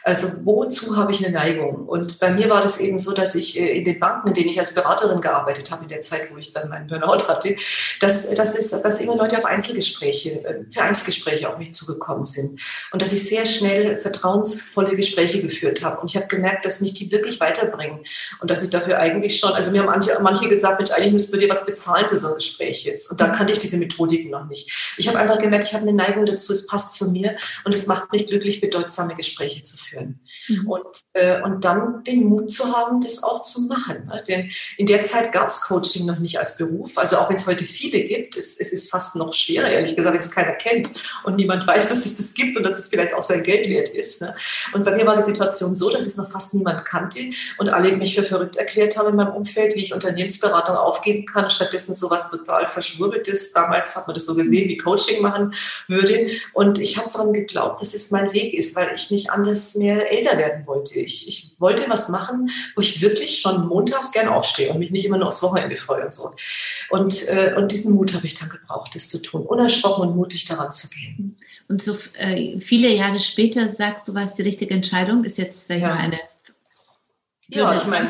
[0.09, 1.87] Also wozu habe ich eine Neigung?
[1.87, 4.49] Und bei mir war das eben so, dass ich äh, in den Banken, in denen
[4.49, 7.55] ich als Beraterin gearbeitet habe, in der Zeit, wo ich dann meinen Burnout hatte,
[7.99, 12.59] dass, dass, ist, dass immer Leute auf Einzelgespräche, äh, für Einzelgespräche auf mich zugekommen sind.
[12.91, 16.01] Und dass ich sehr schnell vertrauensvolle Gespräche geführt habe.
[16.01, 17.99] Und ich habe gemerkt, dass mich die wirklich weiterbringen.
[18.41, 21.33] Und dass ich dafür eigentlich schon, also mir haben manche, manche gesagt, Mensch, eigentlich müssten
[21.33, 23.11] wir dir was bezahlen für so ein Gespräch jetzt.
[23.11, 24.71] Und da kannte ich diese Methodiken noch nicht.
[24.97, 27.85] Ich habe einfach gemerkt, ich habe eine Neigung dazu, es passt zu mir und es
[27.85, 30.19] macht mich glücklich, bedeutsame Gespräche zu führen führen.
[30.47, 30.67] Mhm.
[30.67, 34.05] Und, äh, und dann den Mut zu haben, das auch zu machen.
[34.07, 34.23] Ne?
[34.27, 36.97] Denn in der Zeit gab es Coaching noch nicht als Beruf.
[36.97, 40.13] Also auch wenn es heute viele gibt, es, es ist fast noch schwerer, ehrlich gesagt,
[40.13, 40.89] wenn es keiner kennt
[41.23, 43.89] und niemand weiß, dass es das gibt und dass es vielleicht auch sein Geld wert
[43.89, 44.21] ist.
[44.21, 44.35] Ne?
[44.73, 47.19] Und bei mir war die Situation so, dass es noch fast niemand kannte
[47.57, 51.49] und alle mich für verrückt erklärt haben in meinem Umfeld, wie ich Unternehmensberatung aufgeben kann,
[51.49, 53.53] stattdessen sowas total verschwurbeltes.
[53.53, 55.53] Damals hat man das so gesehen, wie Coaching machen
[55.87, 56.31] würde.
[56.53, 59.88] Und ich habe daran geglaubt, dass es mein Weg ist, weil ich nicht anders mehr
[59.89, 60.99] älter werden wollte.
[60.99, 65.05] Ich, ich wollte was machen, wo ich wirklich schon montags gerne aufstehe und mich nicht
[65.05, 66.29] immer nur aufs Wochenende freue und so.
[66.89, 70.45] Und, äh, und diesen Mut habe ich dann gebraucht, das zu tun, unerschrocken und mutig
[70.45, 71.37] daran zu gehen.
[71.67, 75.77] Und so äh, viele Jahre später sagst du, was die richtige Entscheidung ist jetzt, sag
[75.77, 75.89] ich ja.
[75.89, 76.19] mal, eine
[77.51, 78.09] ja, ich meine,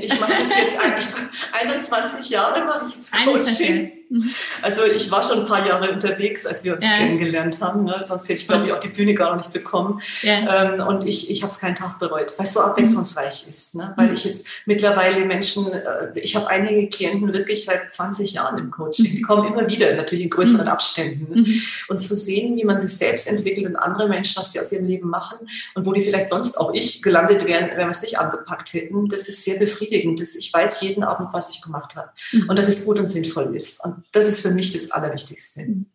[0.00, 1.06] ich mache das jetzt eigentlich
[1.52, 3.97] 21 Jahre mache ich jetzt Coaching.
[4.08, 4.30] Mhm.
[4.62, 6.96] Also ich war schon ein paar Jahre unterwegs, als wir uns ja.
[6.98, 7.84] kennengelernt haben.
[7.84, 8.02] Ne?
[8.04, 10.00] Sonst hätte ich, glaube ich, auch die Bühne gar nicht bekommen.
[10.22, 10.74] Ja.
[10.74, 13.50] Ähm, und ich, ich habe es keinen Tag bereut, weil es so abwechslungsreich mhm.
[13.50, 13.74] ist.
[13.76, 13.92] Ne?
[13.96, 18.70] Weil ich jetzt mittlerweile Menschen, äh, ich habe einige Klienten wirklich seit 20 Jahren im
[18.70, 19.06] Coaching.
[19.06, 20.72] Die kommen immer wieder, natürlich in größeren mhm.
[20.72, 21.32] Abständen.
[21.32, 21.42] Ne?
[21.42, 21.62] Mhm.
[21.88, 24.86] Und zu sehen, wie man sich selbst entwickelt und andere Menschen, was sie aus ihrem
[24.86, 25.38] Leben machen
[25.74, 29.08] und wo die vielleicht sonst auch ich gelandet wären, wenn wir es nicht angepackt hätten,
[29.08, 30.20] das ist sehr befriedigend.
[30.20, 32.10] Das, ich weiß jeden Abend, was ich gemacht habe.
[32.32, 32.48] Mhm.
[32.48, 33.84] Und dass es gut und sinnvoll ist.
[33.84, 35.62] Und das ist für mich das Allerwichtigste.
[35.62, 35.86] Mhm.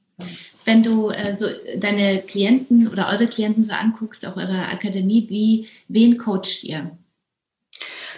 [0.66, 5.68] Wenn du äh, so deine Klienten oder eure Klienten so anguckst, auch eure Akademie, wie,
[5.88, 6.92] wen coacht ihr?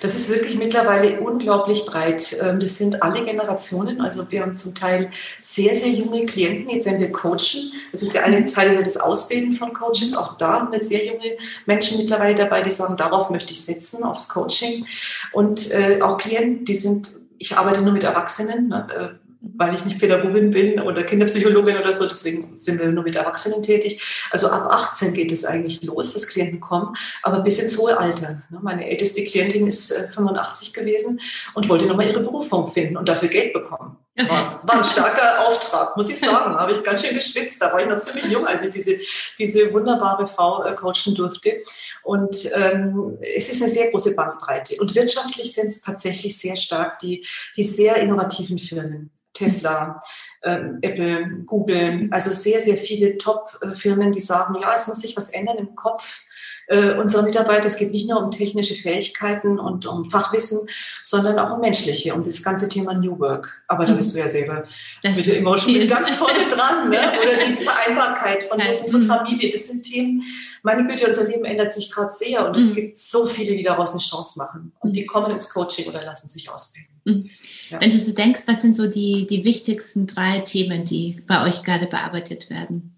[0.01, 2.35] Das ist wirklich mittlerweile unglaublich breit.
[2.41, 4.01] Ähm, das sind alle Generationen.
[4.01, 6.69] Also wir haben zum Teil sehr, sehr junge Klienten.
[6.69, 7.71] Jetzt wenn wir coachen.
[7.91, 10.15] Das ist der eine Teil das Ausbilden von Coaches.
[10.15, 14.03] Auch da haben wir sehr junge Menschen mittlerweile dabei, die sagen, darauf möchte ich setzen,
[14.03, 14.85] aufs Coaching.
[15.31, 19.24] Und äh, auch Klienten, die sind ich arbeite nur mit Erwachsenen, ne, äh,
[19.55, 23.61] weil ich nicht Pädagogin bin oder Kinderpsychologin oder so, deswegen sind wir nur mit Erwachsenen
[23.61, 24.01] tätig.
[24.31, 28.41] Also ab 18 geht es eigentlich los, dass Klienten kommen, aber bis ins hohe Alter.
[28.49, 28.59] Ne.
[28.61, 31.21] Meine älteste Klientin ist 85 äh, gewesen
[31.53, 33.97] und wollte nochmal ihre Berufung finden und dafür Geld bekommen.
[34.17, 36.55] War, war ein starker Auftrag, muss ich sagen.
[36.55, 37.61] Habe ich ganz schön geschwitzt.
[37.61, 38.97] Da war ich noch ziemlich jung, als ich diese,
[39.37, 41.63] diese wunderbare Frau äh, coachen durfte.
[42.01, 44.77] Und ähm, es ist eine sehr große Bandbreite.
[44.79, 47.25] Und wirtschaftlich sind es tatsächlich sehr stark die,
[47.57, 49.11] die sehr innovativen Firmen.
[49.35, 49.99] Tesla,
[50.43, 55.29] ähm, Apple, Google, also sehr, sehr viele Top-Firmen, die sagen, ja, es muss sich was
[55.29, 56.24] ändern im Kopf
[56.67, 57.67] äh, unserer Mitarbeiter.
[57.67, 60.67] Es geht nicht nur um technische Fähigkeiten und um Fachwissen,
[61.03, 63.61] sondern auch um menschliche, um das ganze Thema New Work.
[63.67, 63.97] Aber da mhm.
[63.97, 64.63] bist du ja selber
[65.03, 66.89] das mit der Emotion mit ganz vorne dran.
[66.89, 66.97] Ne?
[67.21, 69.49] Oder die Vereinbarkeit von Beruf und Familie.
[69.49, 70.23] Das sind Themen,
[70.63, 72.75] meine Güte, unser Leben ändert sich gerade sehr und es mhm.
[72.75, 74.71] gibt so viele, die daraus eine Chance machen.
[74.79, 75.07] Und die mhm.
[75.07, 76.95] kommen ins Coaching oder lassen sich ausbilden.
[77.05, 77.29] Mhm.
[77.69, 77.79] Ja.
[77.79, 81.63] Wenn du so denkst, was sind so die, die wichtigsten drei Themen, die bei euch
[81.63, 82.94] gerade bearbeitet werden?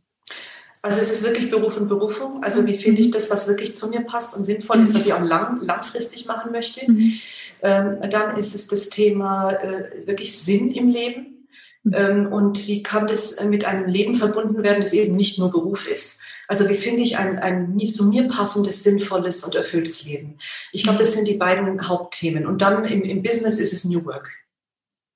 [0.88, 2.42] Also es ist wirklich Beruf und Berufung.
[2.44, 5.12] Also wie finde ich das, was wirklich zu mir passt und sinnvoll ist, was ich
[5.12, 6.90] auch lang, langfristig machen möchte.
[6.90, 7.20] Mhm.
[7.62, 11.50] Ähm, dann ist es das Thema äh, wirklich Sinn im Leben.
[11.84, 11.94] Mhm.
[11.94, 15.92] Ähm, und wie kann das mit einem Leben verbunden werden, das eben nicht nur Beruf
[15.92, 16.22] ist.
[16.48, 20.38] Also wie finde ich ein, ein zu mir passendes, sinnvolles und erfülltes Leben.
[20.72, 22.48] Ich glaube, das sind die beiden Hauptthemen.
[22.48, 24.32] Und dann im, im Business ist es New Work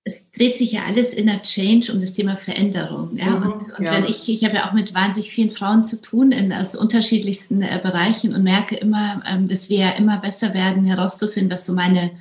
[0.03, 3.15] es dreht sich ja alles in der Change um das Thema Veränderung.
[3.15, 3.37] Ja?
[3.37, 3.93] Mhm, und, und ja.
[3.93, 7.61] wenn ich, ich habe ja auch mit wahnsinnig vielen Frauen zu tun in aus unterschiedlichsten
[7.61, 11.73] äh, Bereichen und merke immer, ähm, dass wir ja immer besser werden, herauszufinden, was so
[11.73, 12.11] meine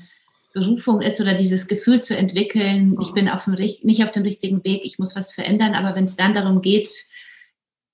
[0.52, 3.00] Berufung ist oder dieses Gefühl zu entwickeln, mhm.
[3.00, 6.04] ich bin auf dem, nicht auf dem richtigen Weg, ich muss was verändern, aber wenn
[6.04, 6.88] es dann darum geht,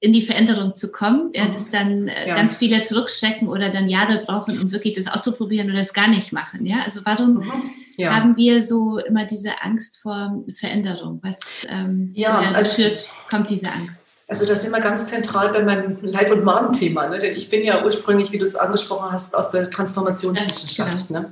[0.01, 1.53] in die Veränderung zu kommen, ja, mhm.
[1.55, 2.35] dass dann äh, ja.
[2.35, 6.33] ganz viele zurückstecken oder dann Jahre brauchen, um wirklich das auszuprobieren oder das gar nicht
[6.33, 6.67] machen.
[6.67, 7.53] Ja, also warum mhm.
[7.97, 8.15] ja.
[8.15, 11.21] haben wir so immer diese Angst vor Veränderung?
[11.23, 14.06] Was ähm, ja, also, führt, kommt diese Angst?
[14.29, 17.07] Also das ist immer ganz zentral bei meinem Leib- und Magen-Thema.
[17.07, 17.21] Ne?
[17.21, 21.11] Denn ich bin ja ursprünglich, wie du es angesprochen hast, aus der Transformationswissenschaft.
[21.11, 21.31] Ne?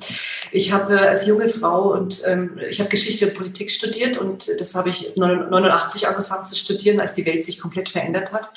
[0.52, 4.48] Ich habe äh, als junge Frau und ähm, ich habe Geschichte und Politik studiert und
[4.61, 8.50] das habe ich 89 angefangen zu studieren, als die Welt sich komplett verändert hat.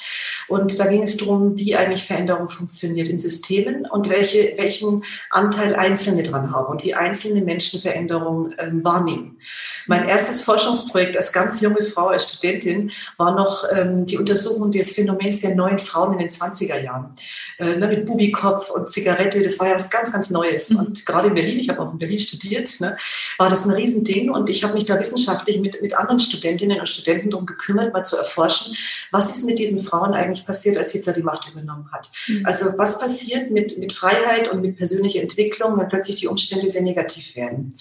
[0.47, 5.75] Und da ging es darum, wie eigentlich Veränderung funktioniert in Systemen und welche, welchen Anteil
[5.75, 9.39] Einzelne dran haben und wie einzelne Menschen Veränderung ähm, wahrnehmen.
[9.87, 14.93] Mein erstes Forschungsprojekt als ganz junge Frau, als Studentin, war noch ähm, die Untersuchung des
[14.93, 17.15] Phänomens der neuen Frauen in den 20er Jahren.
[17.57, 20.69] Äh, ne, mit Bubikopf und Zigarette, das war ja was ganz, ganz Neues.
[20.69, 20.79] Mhm.
[20.79, 22.97] Und gerade in Berlin, ich habe auch in Berlin studiert, ne,
[23.37, 24.29] war das ein Riesending.
[24.29, 28.03] Und ich habe mich da wissenschaftlich mit, mit anderen Studentinnen und Studenten darum gekümmert, mal
[28.03, 28.75] zu erforschen,
[29.11, 32.09] was ist mit diesen Frauen eigentlich passiert, als Hitler die Macht übernommen hat.
[32.27, 32.45] Mhm.
[32.45, 36.81] Also was passiert mit, mit Freiheit und mit persönlicher Entwicklung, wenn plötzlich die Umstände sehr
[36.81, 37.73] negativ werden.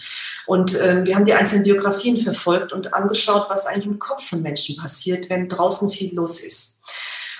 [0.46, 4.42] Und äh, wir haben die einzelnen Biografien verfolgt und angeschaut, was eigentlich im Kopf von
[4.42, 6.76] Menschen passiert, wenn draußen viel los ist.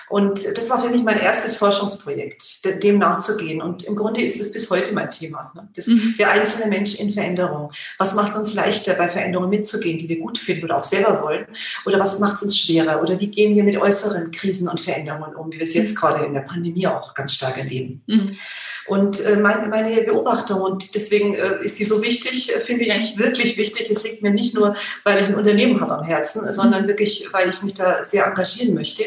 [0.09, 3.61] Und das war für mich mein erstes Forschungsprojekt, dem nachzugehen.
[3.61, 5.51] Und im Grunde ist es bis heute mein Thema.
[5.53, 5.67] Ne?
[5.75, 6.15] Das, mhm.
[6.17, 7.71] Der einzelne Mensch in Veränderung.
[7.97, 11.21] Was macht es uns leichter, bei Veränderungen mitzugehen, die wir gut finden oder auch selber
[11.23, 11.45] wollen?
[11.85, 13.01] Oder was macht es uns schwerer?
[13.01, 15.99] Oder wie gehen wir mit äußeren Krisen und Veränderungen um, wie wir es jetzt mhm.
[15.99, 18.01] gerade in der Pandemie auch ganz stark erleben?
[18.07, 18.37] Mhm.
[18.87, 23.17] Und äh, meine, meine Beobachtung, und deswegen äh, ist die so wichtig, äh, finde ich
[23.17, 23.89] wirklich wichtig.
[23.89, 27.49] Es liegt mir nicht nur, weil ich ein Unternehmen habe am Herzen, sondern wirklich, weil
[27.49, 29.03] ich mich da sehr engagieren möchte.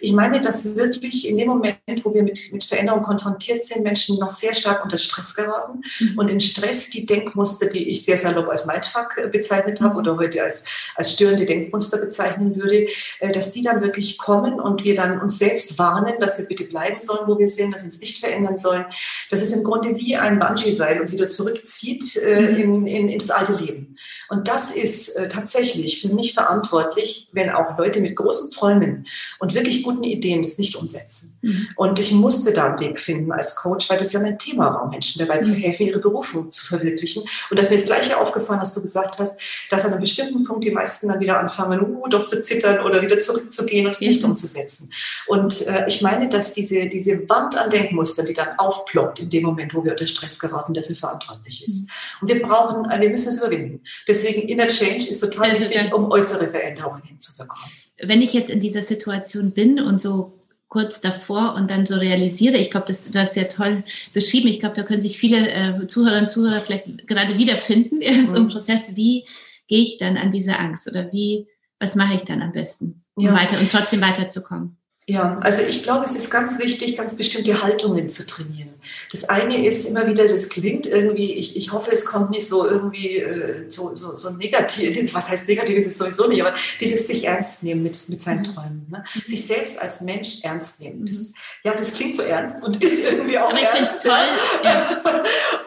[0.00, 4.18] Ich meine, dass wirklich in dem Moment, wo wir mit, mit Veränderung konfrontiert sind, Menschen
[4.18, 6.18] noch sehr stark unter Stress geraten mhm.
[6.18, 10.00] und in Stress die Denkmuster, die ich sehr salopp als Mindfuck äh, bezeichnet habe mhm.
[10.00, 12.88] oder heute als, als störende Denkmuster bezeichnen würde,
[13.20, 16.64] äh, dass die dann wirklich kommen und wir dann uns selbst warnen, dass wir bitte
[16.64, 18.86] bleiben sollen, wo wir sind, dass wir uns nicht verändern sollen
[19.30, 22.56] Das ist im Grunde wie ein Bungee-Seil und sie wieder zurückzieht äh, mhm.
[22.56, 23.96] in, in, ins alte Leben.
[24.28, 29.06] Und das ist tatsächlich für mich verantwortlich, wenn auch Leute mit großen Träumen
[29.38, 31.38] und wirklich guten Ideen das nicht umsetzen.
[31.40, 31.68] Mhm.
[31.76, 34.88] Und ich musste da einen Weg finden als Coach, weil das ja mein Thema war,
[34.88, 35.42] Menschen dabei mhm.
[35.42, 37.24] zu helfen, ihre Berufung zu verwirklichen.
[37.50, 40.64] Und das mir das Gleiche aufgefallen, was du gesagt hast, dass an einem bestimmten Punkt
[40.64, 44.22] die meisten dann wieder anfangen, uh, doch zu zittern oder wieder zurückzugehen und es nicht
[44.22, 44.30] mhm.
[44.30, 44.92] umzusetzen.
[45.26, 49.44] Und äh, ich meine, dass diese, diese Wand an Denkmustern, die dann aufploppt in dem
[49.44, 51.88] Moment, wo wir unter Stress geraten, dafür verantwortlich ist.
[51.88, 51.92] Mhm.
[52.20, 53.80] Und wir brauchen, äh, wir müssen es überwinden.
[54.06, 57.72] Deswegen Inner Change ist total wichtig, um äußere Veränderungen hinzubekommen.
[58.00, 60.32] Wenn ich jetzt in dieser Situation bin und so
[60.68, 64.48] kurz davor und dann so realisiere, ich glaube, das, das ist ja toll beschrieben.
[64.48, 68.36] Ich glaube, da können sich viele äh, Zuhörerinnen und Zuhörer vielleicht gerade wiederfinden in so
[68.36, 68.50] einem mhm.
[68.50, 68.94] Prozess.
[68.94, 69.24] Wie
[69.66, 71.46] gehe ich dann an diese Angst oder wie,
[71.78, 73.34] was mache ich dann am besten, um ja.
[73.34, 74.76] weiter und trotzdem weiterzukommen?
[75.10, 78.74] Ja, also ich glaube, es ist ganz wichtig, ganz bestimmte Haltungen zu trainieren.
[79.10, 82.68] Das eine ist immer wieder, das klingt irgendwie, ich, ich hoffe, es kommt nicht so
[82.68, 87.06] irgendwie äh, so, so, so negativ, was heißt negativ ist es sowieso nicht, aber dieses
[87.06, 88.44] sich ernst nehmen mit, mit seinen mhm.
[88.44, 88.86] Träumen.
[88.90, 89.02] Ne?
[89.24, 91.06] Sich selbst als Mensch ernst nehmen.
[91.06, 91.34] Das, mhm.
[91.64, 94.28] ja, das klingt so ernst und ist irgendwie auch aber ich finde es toll.
[94.62, 95.02] Ja.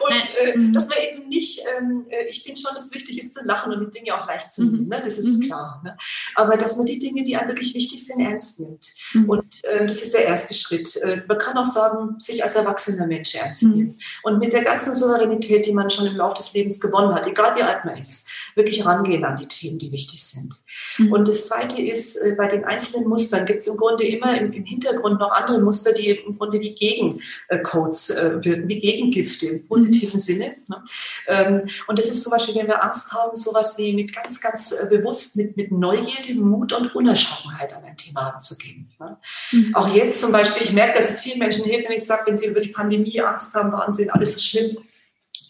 [0.08, 0.72] und äh, mhm.
[0.72, 3.72] dass man eben nicht, ähm, äh, ich finde schon, dass es wichtig ist zu lachen
[3.72, 5.02] und die Dinge auch leicht zu nehmen, ne?
[5.04, 5.46] das ist mhm.
[5.46, 5.80] klar.
[5.84, 5.96] Ne?
[6.36, 8.86] Aber dass man die Dinge, die einem wirklich wichtig sind, ernst nimmt.
[9.14, 9.31] Mhm.
[9.32, 10.94] Und äh, das ist der erste Schritt.
[10.96, 13.88] Äh, man kann auch sagen, sich als erwachsener Mensch ernst nehmen.
[13.88, 13.98] Mhm.
[14.24, 17.56] Und mit der ganzen Souveränität, die man schon im Laufe des Lebens gewonnen hat, egal
[17.56, 20.54] wie alt man ist, wirklich rangehen an die Themen, die wichtig sind.
[20.98, 21.12] Mhm.
[21.12, 24.52] Und das Zweite ist, äh, bei den einzelnen Mustern gibt es im Grunde immer im,
[24.52, 29.66] im, Hintergrund noch andere Muster, die im Grunde wie Gegencodes äh, wirken, wie Gegengifte im
[29.66, 30.18] positiven mhm.
[30.18, 30.56] Sinne.
[30.68, 30.84] Ne?
[31.28, 34.72] Ähm, und das ist zum Beispiel, wenn wir Angst haben, sowas wie mit ganz, ganz
[34.72, 38.88] äh, bewusst mit, mit Neugierde, Mut und Unerschrockenheit an ein Thema anzugehen.
[38.98, 39.16] Ne?
[39.52, 39.74] Mhm.
[39.74, 42.38] Auch jetzt zum Beispiel, ich merke, dass es vielen Menschen hilft, wenn ich sage, wenn
[42.38, 44.78] sie über die Pandemie Angst haben, Wahnsinn, alles ist schlimm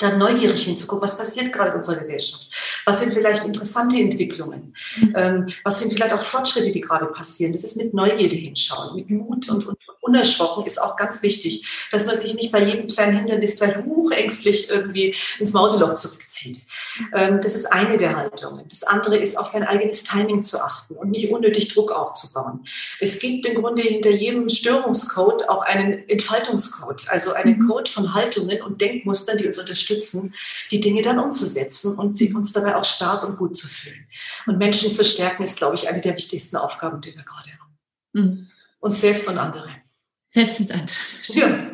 [0.02, 2.48] dann neugierig hinzugucken, was passiert gerade in unserer Gesellschaft?
[2.84, 4.74] Was sind vielleicht interessante Entwicklungen?
[4.96, 5.14] Mhm.
[5.16, 7.52] Ähm, was sind vielleicht auch Fortschritte, die gerade passieren?
[7.52, 12.06] Das ist mit Neugierde hinschauen, mit Mut und, und unerschrocken ist auch ganz wichtig, dass
[12.06, 16.62] man sich nicht bei jedem kleinen Hindernis gleich hochängstlich irgendwie ins Mauseloch zurückzieht.
[17.14, 18.66] Ähm, das ist eine der Haltungen.
[18.68, 22.66] Das andere ist, auf sein eigenes Timing zu achten und nicht unnötig Druck aufzubauen.
[22.98, 27.68] Es gibt im Grunde hinter jedem Störungscode auch einen Entfaltungscode, also einen mhm.
[27.68, 30.34] Code von Haltungen und Denkmustern, die uns unterstützen,
[30.72, 34.04] die Dinge dann umzusetzen und sie uns dabei auch stark und gut zu fühlen.
[34.46, 37.78] Und Menschen zu stärken ist, glaube ich, eine der wichtigsten Aufgaben, die wir gerade haben.
[38.12, 38.48] Mhm.
[38.80, 39.81] Uns selbst und andere.
[40.32, 40.96] Selbst ins andere.
[41.24, 41.68] Ja.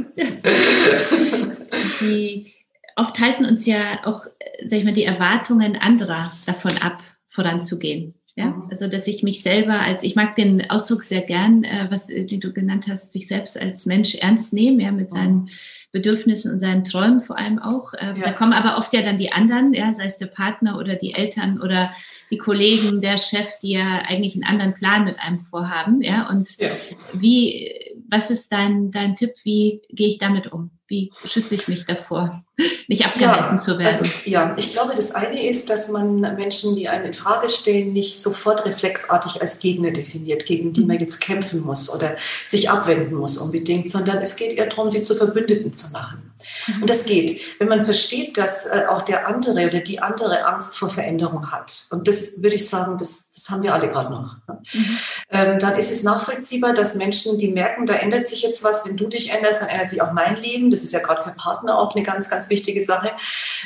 [2.01, 2.53] die
[2.97, 4.25] oft halten uns ja auch,
[4.67, 8.15] sag ich mal, die Erwartungen anderer davon ab, voranzugehen.
[8.35, 12.07] Ja, also dass ich mich selber als, ich mag den Ausdruck sehr gern, äh, was
[12.07, 15.49] den du genannt hast, sich selbst als Mensch ernst nehmen, ja, mit seinen mhm.
[15.91, 17.95] Bedürfnissen und seinen Träumen vor allem auch.
[17.95, 18.27] Äh, ja.
[18.27, 21.15] Da kommen aber oft ja dann die anderen, ja, sei es der Partner oder die
[21.15, 21.93] Eltern oder
[22.31, 26.29] die Kollegen, der Chef, die ja eigentlich einen anderen Plan mit einem vorhaben, ja.
[26.29, 26.71] Und ja.
[27.15, 27.75] wie,
[28.11, 29.35] was ist dein, dein Tipp?
[29.45, 30.71] Wie gehe ich damit um?
[30.87, 32.45] Wie schütze ich mich davor,
[32.89, 33.87] nicht abgehalten ja, zu werden?
[33.87, 37.93] Also, ja, ich glaube, das eine ist, dass man Menschen, die einen in Frage stellen,
[37.93, 43.17] nicht sofort reflexartig als Gegner definiert, gegen die man jetzt kämpfen muss oder sich abwenden
[43.17, 46.28] muss unbedingt, sondern es geht eher darum, sie zu Verbündeten zu machen.
[46.67, 46.83] Mhm.
[46.83, 50.79] Und das geht, wenn man versteht, dass äh, auch der andere oder die andere Angst
[50.79, 51.87] vor Veränderung hat.
[51.91, 54.37] Und das würde ich sagen, das, das haben wir alle gerade noch.
[54.47, 54.59] Ne?
[54.73, 54.99] Mhm.
[55.31, 58.97] Ähm, dann ist es nachvollziehbar, dass Menschen, die merken, da ändert sich jetzt was, wenn
[58.97, 60.71] du dich änderst, dann ändert sich auch mein Leben.
[60.71, 63.13] Das ist ja gerade für Partner auch eine ganz, ganz wichtige Sache.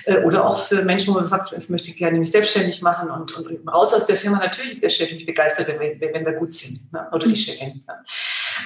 [0.05, 3.37] Äh, oder auch für Menschen, wo man sagt, ich möchte gerne mich selbstständig machen und,
[3.37, 4.39] und, und raus aus der Firma.
[4.39, 6.93] Natürlich ist der Chef nicht begeistert, wenn wir, wenn wir gut sind.
[6.93, 7.07] Ne?
[7.13, 7.37] Oder die mhm.
[7.37, 7.85] Chefin.
[7.87, 7.95] Ne?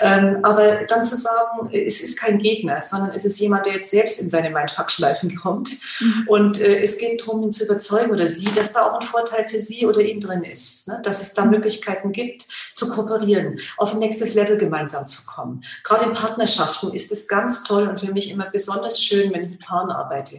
[0.01, 3.91] Ähm, aber dann zu sagen, es ist kein Gegner, sondern es ist jemand, der jetzt
[3.91, 5.71] selbst in seine Mindfuck-Schleifen kommt.
[6.01, 6.25] Mhm.
[6.27, 9.49] Und äh, es geht darum, ihn zu überzeugen oder sie, dass da auch ein Vorteil
[9.49, 10.89] für sie oder ihn drin ist.
[10.89, 11.01] Ne?
[11.03, 15.65] Dass es da Möglichkeiten gibt, zu kooperieren, auf ein nächstes Level gemeinsam zu kommen.
[15.83, 19.51] Gerade in Partnerschaften ist es ganz toll und für mich immer besonders schön, wenn ich
[19.51, 20.39] mit Paaren arbeite,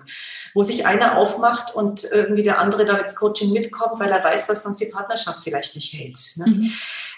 [0.53, 4.47] wo sich einer aufmacht und irgendwie der andere dann ins Coaching mitkommt, weil er weiß,
[4.47, 6.17] dass sonst die Partnerschaft vielleicht nicht hält.
[6.37, 6.45] Ne?
[6.47, 6.71] Mhm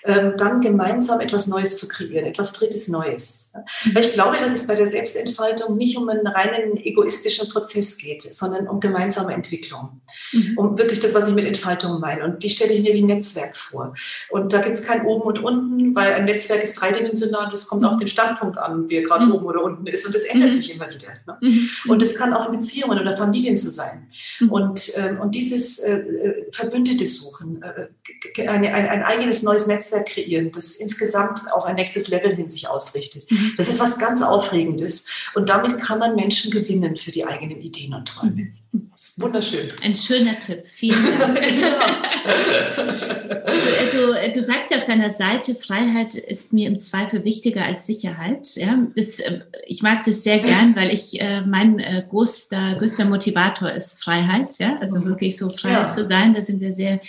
[0.04, 3.54] dann gemeinsam etwas Neues zu kreieren, etwas Drittes Neues.
[3.94, 8.34] Weil ich glaube, dass es bei der Selbstentfaltung nicht um einen reinen egoistischen Prozess geht,
[8.34, 10.02] sondern um gemeinsame Entwicklung.
[10.32, 10.58] Mhm.
[10.58, 12.24] Um wirklich das, was ich mit Entfaltung meine.
[12.24, 13.94] Und die stelle ich mir wie ein Netzwerk vor.
[14.30, 17.50] Und da gibt es kein Oben und Unten, weil ein Netzwerk ist dreidimensional.
[17.50, 17.88] Das kommt mhm.
[17.88, 19.34] auf den Standpunkt an, wie er gerade mhm.
[19.34, 20.06] oben oder unten ist.
[20.06, 20.56] Und das ändert mhm.
[20.56, 21.10] sich immer wieder.
[21.26, 21.38] Ne?
[21.42, 21.70] Mhm.
[21.88, 24.08] Und es kann auch in Beziehungen oder Familien so sein.
[24.40, 24.52] Mhm.
[24.52, 29.89] Und, ähm, und dieses äh, äh Verbündete suchen, äh, eine, ein, ein eigenes neues Netzwerk,
[29.90, 33.30] Netzwerk kreieren, das insgesamt auf ein nächstes Level hin sich ausrichtet.
[33.30, 33.54] Mhm.
[33.58, 35.08] Das ist was ganz Aufregendes.
[35.36, 38.54] Und damit kann man Menschen gewinnen für die eigenen Ideen und Träume.
[38.72, 38.92] Mhm.
[39.18, 39.68] wunderschön.
[39.82, 40.68] Ein schöner Tipp.
[40.68, 41.42] Vielen Dank.
[43.92, 47.88] du, du, du, sagst ja auf deiner Seite, Freiheit ist mir im Zweifel wichtiger als
[47.88, 48.56] Sicherheit.
[48.56, 53.06] Ja, das, äh, ich mag das sehr gern, weil ich äh, mein äh, größter, größter
[53.06, 54.60] Motivator ist Freiheit.
[54.60, 55.06] Ja, also mhm.
[55.06, 55.90] wirklich so frei ja.
[55.90, 56.36] zu sein.
[56.36, 57.02] Da sind wir sehr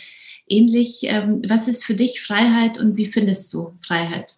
[0.50, 1.00] ähnlich.
[1.04, 4.36] Ähm, was ist für dich Freiheit und wie findest du Freiheit?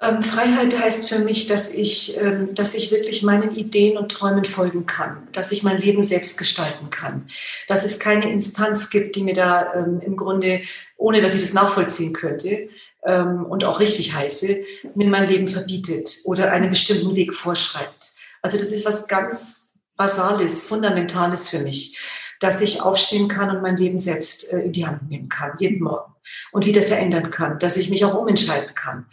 [0.00, 4.44] Ähm, Freiheit heißt für mich, dass ich, ähm, dass ich wirklich meinen Ideen und Träumen
[4.44, 7.28] folgen kann, dass ich mein Leben selbst gestalten kann,
[7.66, 10.60] dass es keine Instanz gibt, die mir da ähm, im Grunde,
[10.96, 12.68] ohne dass ich das nachvollziehen könnte
[13.04, 14.64] ähm, und auch richtig heiße,
[14.94, 18.10] mir mein Leben verbietet oder einen bestimmten Weg vorschreibt.
[18.40, 21.98] Also das ist was ganz Basales, Fundamentales für mich,
[22.40, 25.82] dass ich aufstehen kann und mein Leben selbst äh, in die Hand nehmen kann, jeden
[25.82, 26.14] Morgen
[26.52, 29.06] und wieder verändern kann, dass ich mich auch umentscheiden kann.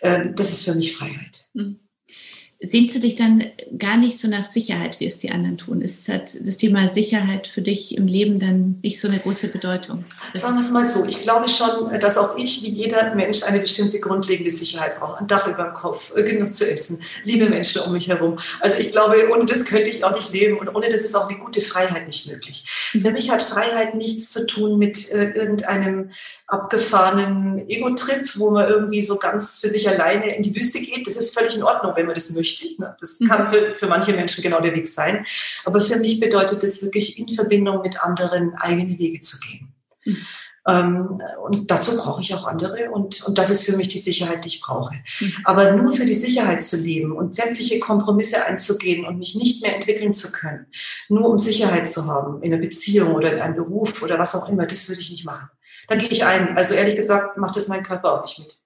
[0.00, 1.46] Ähm, das ist für mich Freiheit.
[1.54, 1.81] Mhm
[2.64, 3.44] sehnst du dich dann
[3.76, 5.82] gar nicht so nach Sicherheit, wie es die anderen tun?
[5.82, 10.04] Ist das Thema Sicherheit für dich im Leben dann nicht so eine große Bedeutung?
[10.34, 13.60] Sagen wir es mal so, ich glaube schon, dass auch ich, wie jeder Mensch, eine
[13.60, 15.20] bestimmte grundlegende Sicherheit brauche.
[15.20, 18.38] Ein Dach über dem Kopf, äh, genug zu essen, liebe Menschen um mich herum.
[18.60, 21.28] Also ich glaube, ohne das könnte ich auch nicht leben und ohne das ist auch
[21.28, 22.64] eine gute Freiheit nicht möglich.
[22.92, 26.10] Für mich hat Freiheit nichts zu tun mit äh, irgendeinem
[26.46, 31.06] abgefahrenen Ego-Trip, wo man irgendwie so ganz für sich alleine in die Wüste geht.
[31.06, 32.51] Das ist völlig in Ordnung, wenn man das möchte.
[32.78, 32.96] Ne?
[33.00, 33.28] Das mhm.
[33.28, 35.24] kann für, für manche Menschen genau der Weg sein.
[35.64, 39.72] Aber für mich bedeutet es wirklich in Verbindung mit anderen eigene Wege zu gehen.
[40.04, 40.16] Mhm.
[40.64, 44.44] Ähm, und dazu brauche ich auch andere und, und das ist für mich die Sicherheit,
[44.44, 44.94] die ich brauche.
[45.20, 45.34] Mhm.
[45.44, 49.74] Aber nur für die Sicherheit zu leben und sämtliche Kompromisse einzugehen und mich nicht mehr
[49.74, 50.66] entwickeln zu können,
[51.08, 54.48] nur um Sicherheit zu haben in einer Beziehung oder in einem Beruf oder was auch
[54.48, 55.48] immer, das würde ich nicht machen
[55.88, 56.56] dann gehe ich ein.
[56.56, 58.56] Also ehrlich gesagt macht das mein Körper auch nicht mit.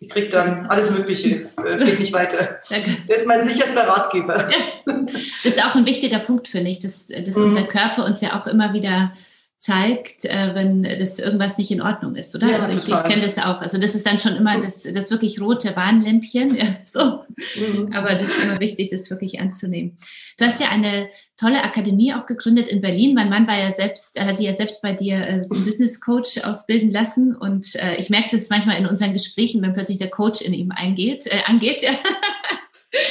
[0.00, 2.60] Ich kriege dann alles Mögliche, äh, geht nicht weiter.
[2.68, 2.96] Danke.
[3.08, 4.48] Der ist mein sicherster Ratgeber.
[4.50, 4.56] Ja.
[4.84, 7.44] Das ist auch ein wichtiger Punkt, finde ich, dass, dass mhm.
[7.44, 9.12] unser Körper uns ja auch immer wieder
[9.58, 12.48] zeigt, äh, wenn das irgendwas nicht in Ordnung ist, oder?
[12.48, 13.60] Ja, also ich, ich kenne das auch.
[13.60, 16.38] Also das ist dann schon immer das, das wirklich rote Warnlämpchen.
[16.58, 17.24] Ja, so.
[17.56, 17.90] Mhm.
[17.94, 19.96] Aber das ist immer wichtig, das wirklich anzunehmen.
[20.38, 23.14] Du hast ja eine tolle Akademie auch gegründet in Berlin.
[23.14, 26.00] Mein Mann war ja selbst, er hat sich ja selbst bei dir äh, zum Business
[26.00, 27.36] Coach ausbilden lassen.
[27.36, 30.72] Und äh, ich merke das manchmal in unseren Gesprächen, wenn plötzlich der Coach in ihm
[30.72, 31.90] eingeht, äh, angeht, ja.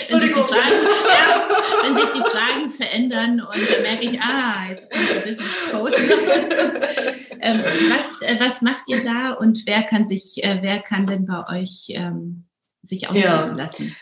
[0.10, 0.74] wenn, sich Fragen,
[1.08, 1.50] ja,
[1.84, 5.98] wenn sich die Fragen verändern und dann merke ich, ah, jetzt kommt der Business Coach.
[7.42, 11.26] ähm, was, äh, was macht ihr da und wer kann sich, äh, wer kann denn
[11.26, 12.46] bei euch ähm,
[12.82, 13.54] sich ausbilden ja.
[13.54, 13.96] lassen?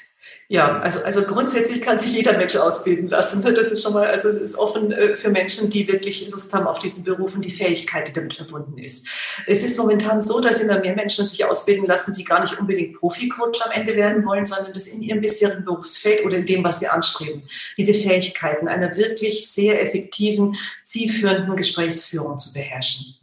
[0.47, 3.41] Ja, also, also grundsätzlich kann sich jeder Mensch ausbilden lassen.
[3.55, 6.67] Das ist schon mal, also es ist offen äh, für Menschen, die wirklich Lust haben
[6.67, 9.07] auf diesen Beruf und die Fähigkeit, die damit verbunden ist.
[9.47, 12.99] Es ist momentan so, dass immer mehr Menschen sich ausbilden lassen, die gar nicht unbedingt
[12.99, 16.79] Profi-Coach am Ende werden wollen, sondern das in ihrem bisherigen Berufsfeld oder in dem, was
[16.79, 17.41] sie anstreben,
[17.75, 23.15] diese Fähigkeiten einer wirklich sehr effektiven, zielführenden Gesprächsführung zu beherrschen.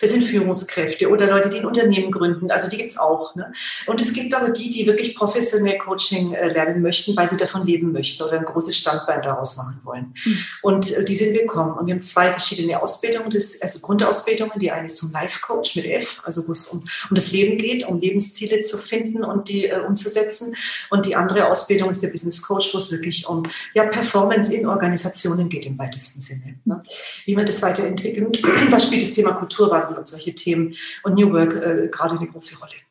[0.00, 3.34] Das sind Führungskräfte oder Leute, die ein Unternehmen gründen, also die gibt's auch.
[3.34, 3.52] Ne?
[3.86, 7.66] Und es gibt aber die, die wirklich professionell Coaching äh, lernen möchten, weil sie davon
[7.66, 10.14] leben möchten oder ein großes Standbein daraus machen wollen.
[10.24, 10.38] Mhm.
[10.62, 11.76] Und äh, die sind willkommen.
[11.76, 14.58] Und wir haben zwei verschiedene Ausbildungen, das, also Grundausbildungen.
[14.58, 17.58] Die eine ist zum Life Coach mit F, also wo es um, um das Leben
[17.58, 20.54] geht, um Lebensziele zu finden und die äh, umzusetzen.
[20.90, 24.66] Und die andere Ausbildung ist der Business Coach, wo es wirklich um ja, Performance in
[24.66, 26.58] Organisationen geht im weitesten Sinne.
[26.64, 26.82] Ne?
[27.24, 28.42] Wie man das weiterentwickelt.
[28.70, 32.58] Da spielt das Thema Kulturwandel und solche Themen und New Work äh, gerade eine große
[32.58, 32.87] Rolle.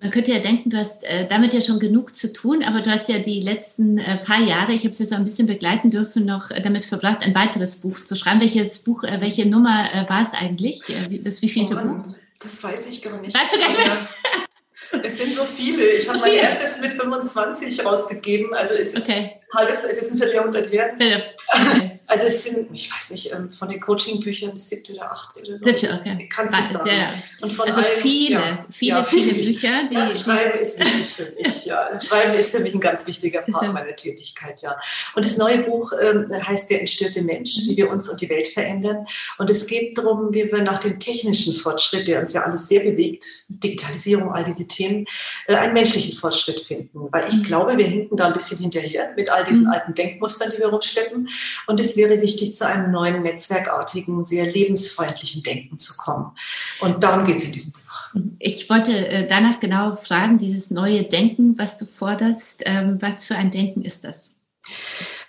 [0.00, 2.90] Man könnte ja denken, du hast äh, damit ja schon genug zu tun, aber du
[2.90, 5.90] hast ja die letzten äh, paar Jahre, ich habe es ja so ein bisschen begleiten
[5.90, 8.40] dürfen, noch äh, damit verbracht, ein weiteres Buch zu schreiben.
[8.40, 10.82] Welches Buch, welche Nummer war es eigentlich?
[11.24, 12.14] Das wievielte oh Buch?
[12.40, 13.36] Das weiß ich gar nicht.
[13.36, 14.08] Weißt du gar nicht?
[15.02, 15.84] Es sind so viele.
[15.90, 18.54] Ich habe mein erstes mit 25 rausgegeben.
[18.54, 19.32] Also es ist okay.
[19.54, 20.94] halbes, es ist ein Vierteljahrhundert her.
[20.96, 21.97] Okay.
[22.10, 25.54] Also es sind, ich weiß nicht, ähm, von den Coaching-Büchern das siebte oder achte oder
[25.54, 25.66] so.
[25.66, 26.26] Siebte, okay.
[26.34, 26.88] Kannst du sagen.
[26.88, 27.12] Ja.
[27.42, 29.86] Und von also allen, viele, ja, viele, ja, viele Bücher.
[29.90, 32.00] Die, das Schreiben ist wichtig für mich, ja.
[32.00, 34.74] Schreiben ist für mich ein ganz wichtiger Part meiner Tätigkeit, ja.
[35.14, 37.70] Und das neue Buch ähm, heißt Der entstörte Mensch, mhm.
[37.70, 39.06] wie wir uns und die Welt verändern.
[39.36, 42.80] Und es geht darum, wie wir nach dem technischen Fortschritt, der uns ja alles sehr
[42.80, 45.04] bewegt, Digitalisierung, all diese Themen,
[45.46, 47.08] äh, einen menschlichen Fortschritt finden.
[47.12, 47.42] Weil ich mhm.
[47.42, 49.72] glaube, wir hinken da ein bisschen hinterher mit all diesen mhm.
[49.72, 51.28] alten Denkmustern, die wir rumschleppen.
[51.66, 56.32] Und es wäre wichtig, zu einem neuen netzwerkartigen, sehr lebensfreundlichen Denken zu kommen.
[56.80, 58.22] Und darum geht es in diesem Buch.
[58.38, 63.36] Ich wollte äh, danach genau fragen, dieses neue Denken, was du forderst, ähm, was für
[63.36, 64.36] ein Denken ist das?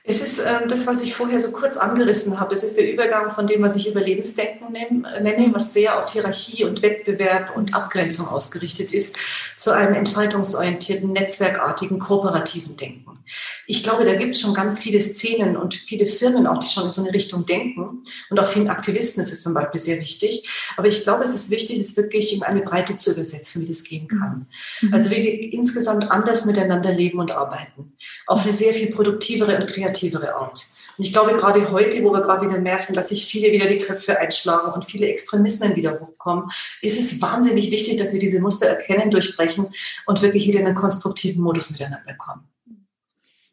[0.09, 2.55] Es ist äh, das, was ich vorher so kurz angerissen habe.
[2.55, 6.81] Es ist der Übergang von dem, was ich Überlebensdenken nenne, was sehr auf Hierarchie und
[6.81, 9.17] Wettbewerb und Abgrenzung ausgerichtet ist,
[9.55, 13.19] zu einem entfaltungsorientierten, netzwerkartigen, kooperativen Denken.
[13.67, 16.87] Ich glaube, da gibt es schon ganz viele Szenen und viele Firmen auch, die schon
[16.87, 18.03] in so eine Richtung denken.
[18.31, 20.49] Und auch vielen Aktivisten ist es zum Beispiel sehr wichtig.
[20.75, 23.83] Aber ich glaube, es ist wichtig, es wirklich in eine Breite zu übersetzen, wie das
[23.83, 24.47] gehen kann.
[24.81, 24.91] Mhm.
[24.91, 27.93] Also wie wir insgesamt anders miteinander leben und arbeiten.
[28.25, 29.98] Auf eine sehr viel produktivere und kreativere
[30.35, 30.67] Art.
[30.97, 33.79] Und ich glaube, gerade heute, wo wir gerade wieder merken, dass sich viele wieder die
[33.79, 38.67] Köpfe einschlagen und viele Extremismen wieder hochkommen, ist es wahnsinnig wichtig, dass wir diese Muster
[38.67, 39.73] erkennen, durchbrechen
[40.05, 42.43] und wirklich wieder in einen konstruktiven Modus miteinander kommen.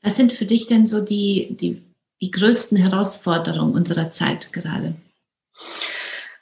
[0.02, 1.84] Was sind für dich denn so die, die,
[2.20, 4.96] die größten Herausforderungen unserer Zeit gerade?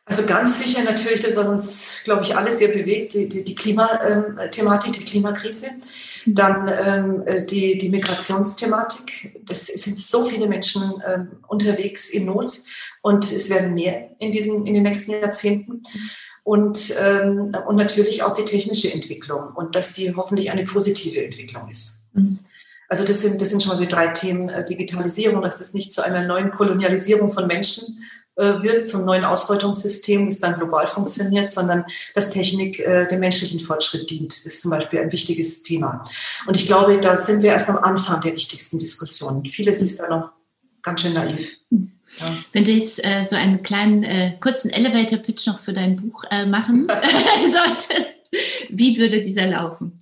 [0.07, 3.55] Also ganz sicher natürlich das, was uns, glaube ich, alle sehr bewegt, die, die, die
[3.55, 5.69] Klimathematik, die Klimakrise.
[6.27, 9.43] Dann ähm, die, die Migrationsthematik.
[9.45, 12.53] Das sind so viele Menschen ähm, unterwegs in Not
[13.03, 15.83] und es werden mehr in, diesen, in den nächsten Jahrzehnten.
[16.43, 21.68] Und, ähm, und natürlich auch die technische Entwicklung und dass die hoffentlich eine positive Entwicklung
[21.70, 22.11] ist.
[22.12, 22.39] Mhm.
[22.89, 24.49] Also das sind, das sind schon mal die drei Themen.
[24.49, 28.05] Äh, Digitalisierung, dass das nicht zu einer neuen Kolonialisierung von Menschen äh,
[28.37, 34.11] wird, zum neuen Ausbeutungssystem, das dann global funktioniert, sondern dass Technik äh, dem menschlichen Fortschritt
[34.11, 34.32] dient.
[34.32, 36.03] Das ist zum Beispiel ein wichtiges Thema.
[36.47, 39.45] Und ich glaube, da sind wir erst am Anfang der wichtigsten Diskussionen.
[39.47, 40.30] Vieles ist da noch
[40.82, 41.57] ganz schön naiv.
[41.70, 42.39] Ja.
[42.53, 46.47] Wenn du jetzt äh, so einen kleinen, äh, kurzen Elevator-Pitch noch für dein Buch äh,
[46.47, 46.89] machen
[47.53, 48.14] solltest,
[48.68, 50.01] wie würde dieser laufen?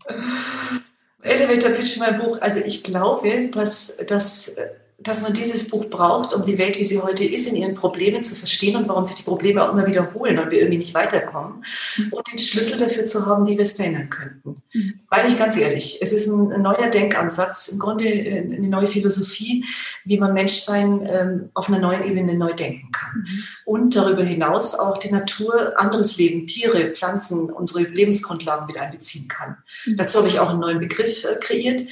[1.23, 2.39] Elevator Pitch für mein Buch.
[2.41, 4.57] Also ich glaube, dass, dass
[5.03, 8.23] dass man dieses Buch braucht, um die Welt, wie sie heute ist, in ihren Problemen
[8.23, 11.65] zu verstehen und warum sich die Probleme auch immer wiederholen und wir irgendwie nicht weiterkommen.
[11.97, 12.13] Mhm.
[12.13, 14.63] Und den Schlüssel dafür zu haben, wie wir es verändern könnten.
[14.73, 15.01] Mhm.
[15.09, 19.65] Weil ich ganz ehrlich, es ist ein neuer Denkansatz, im Grunde eine neue Philosophie,
[20.05, 23.21] wie man Menschsein ähm, auf einer neuen Ebene neu denken kann.
[23.21, 23.45] Mhm.
[23.65, 29.57] Und darüber hinaus auch die Natur, anderes Leben, Tiere, Pflanzen, unsere Lebensgrundlagen mit einbeziehen kann.
[29.97, 31.83] Dazu habe ich auch einen neuen Begriff äh, kreiert.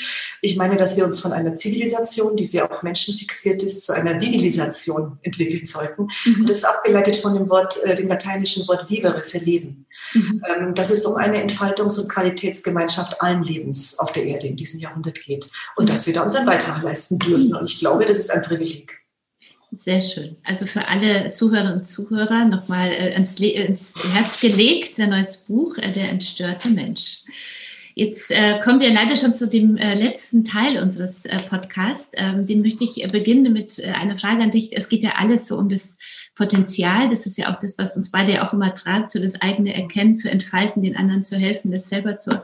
[0.42, 3.92] Ich meine, dass wir uns von einer Zivilisation, die sehr auf Menschen menschenfixiert ist, zu
[3.92, 6.08] einer Vivilisation entwickeln sollten.
[6.24, 6.40] Mhm.
[6.40, 9.86] Und das ist abgeleitet von dem Wort, äh, dem lateinischen Wort vivere, für Leben.
[10.14, 10.42] Mhm.
[10.48, 14.80] Ähm, dass es um eine Entfaltungs- und Qualitätsgemeinschaft allen Lebens auf der Erde in diesem
[14.80, 15.48] Jahrhundert geht.
[15.76, 15.92] Und mhm.
[15.92, 17.54] dass wir da unseren Beitrag leisten dürfen.
[17.54, 19.00] Und ich glaube, das ist ein Privileg.
[19.78, 20.36] Sehr schön.
[20.42, 25.78] Also für alle Zuhörer und Zuhörer nochmal äh, ins, ins Herz gelegt, ein neues Buch,
[25.78, 27.22] äh, Der entstörte Mensch.
[28.00, 32.12] Jetzt äh, kommen wir leider schon zu dem äh, letzten Teil unseres äh, Podcasts.
[32.14, 34.74] Ähm, den möchte ich äh, beginnen mit äh, einer Frage an dich.
[34.74, 35.98] Es geht ja alles so um das
[36.34, 37.10] Potenzial.
[37.10, 39.74] Das ist ja auch das, was uns beide ja auch immer treibt, so das eigene
[39.74, 42.42] Erkennen zu entfalten, den anderen zu helfen, das selber zu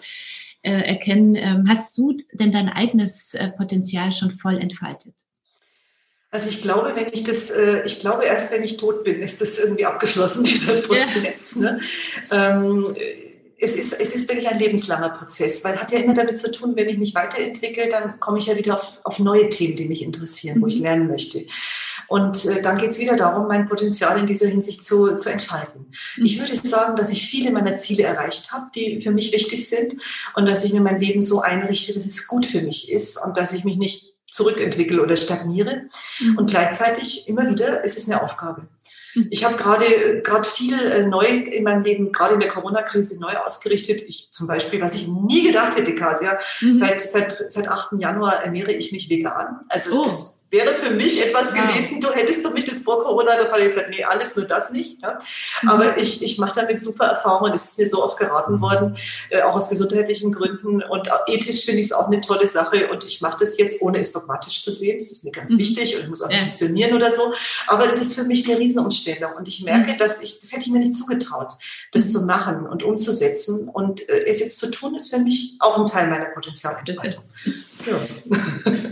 [0.60, 1.36] äh, erkennen.
[1.36, 5.14] Ähm, hast du denn dein eigenes Potenzial schon voll entfaltet?
[6.30, 7.50] Also ich glaube, wenn ich das,
[7.86, 11.58] ich glaube erst, wenn ich tot bin, ist das irgendwie abgeschlossen, dieser Prozess.
[11.58, 11.62] Ja.
[11.62, 11.80] Ne?
[12.30, 12.86] Ähm,
[13.58, 16.76] es ist, es ist wirklich ein lebenslanger Prozess, weil hat ja immer damit zu tun,
[16.76, 20.02] wenn ich mich weiterentwickle, dann komme ich ja wieder auf, auf neue Themen, die mich
[20.02, 20.62] interessieren, mhm.
[20.62, 20.82] wo ich mhm.
[20.82, 21.46] lernen möchte.
[22.08, 25.86] Und äh, dann geht es wieder darum, mein Potenzial in dieser Hinsicht zu, zu entfalten.
[26.16, 26.24] Mhm.
[26.24, 29.96] Ich würde sagen, dass ich viele meiner Ziele erreicht habe, die für mich wichtig sind
[30.34, 33.36] und dass ich mir mein Leben so einrichte, dass es gut für mich ist und
[33.36, 35.84] dass ich mich nicht zurückentwickle oder stagniere.
[36.20, 36.38] Mhm.
[36.38, 38.68] Und gleichzeitig immer wieder ist es eine Aufgabe.
[39.30, 43.34] Ich habe gerade gerade viel äh, neu in meinem Leben, gerade in der Corona-Krise neu
[43.36, 44.02] ausgerichtet.
[44.02, 46.74] Ich zum Beispiel, was ich nie gedacht hätte, Kasia, mhm.
[46.74, 47.94] seit, seit, seit 8.
[47.98, 49.60] Januar ernähre ich mich vegan.
[49.68, 50.04] Also oh.
[50.04, 51.66] das wäre für mich etwas ja.
[51.66, 53.66] gewesen, du hättest du mich das vor Corona gefallen.
[53.66, 55.02] Ich gesagt, nee, alles nur das nicht.
[55.02, 55.18] Ja?
[55.62, 55.68] Mhm.
[55.68, 57.52] Aber ich, ich mache damit super Erfahrungen.
[57.52, 58.60] Es ist mir so oft geraten mhm.
[58.60, 58.96] worden,
[59.30, 60.82] äh, auch aus gesundheitlichen Gründen.
[60.82, 62.88] Und ethisch finde ich es auch eine tolle Sache.
[62.88, 64.98] Und ich mache das jetzt, ohne es dogmatisch zu sehen.
[64.98, 65.58] Das ist mir ganz mhm.
[65.58, 66.38] wichtig und ich muss auch ja.
[66.38, 67.22] funktionieren oder so.
[67.66, 69.32] Aber das ist für mich eine Riesenumstellung.
[69.36, 69.98] Und ich merke, mhm.
[69.98, 71.52] dass ich, das hätte ich mir nicht zugetraut,
[71.90, 72.08] das mhm.
[72.10, 73.68] zu machen und umzusetzen.
[73.68, 77.24] Und äh, es jetzt zu tun, ist für mich auch ein Teil meiner Potenzialentfaltung.
[77.86, 78.06] Ja.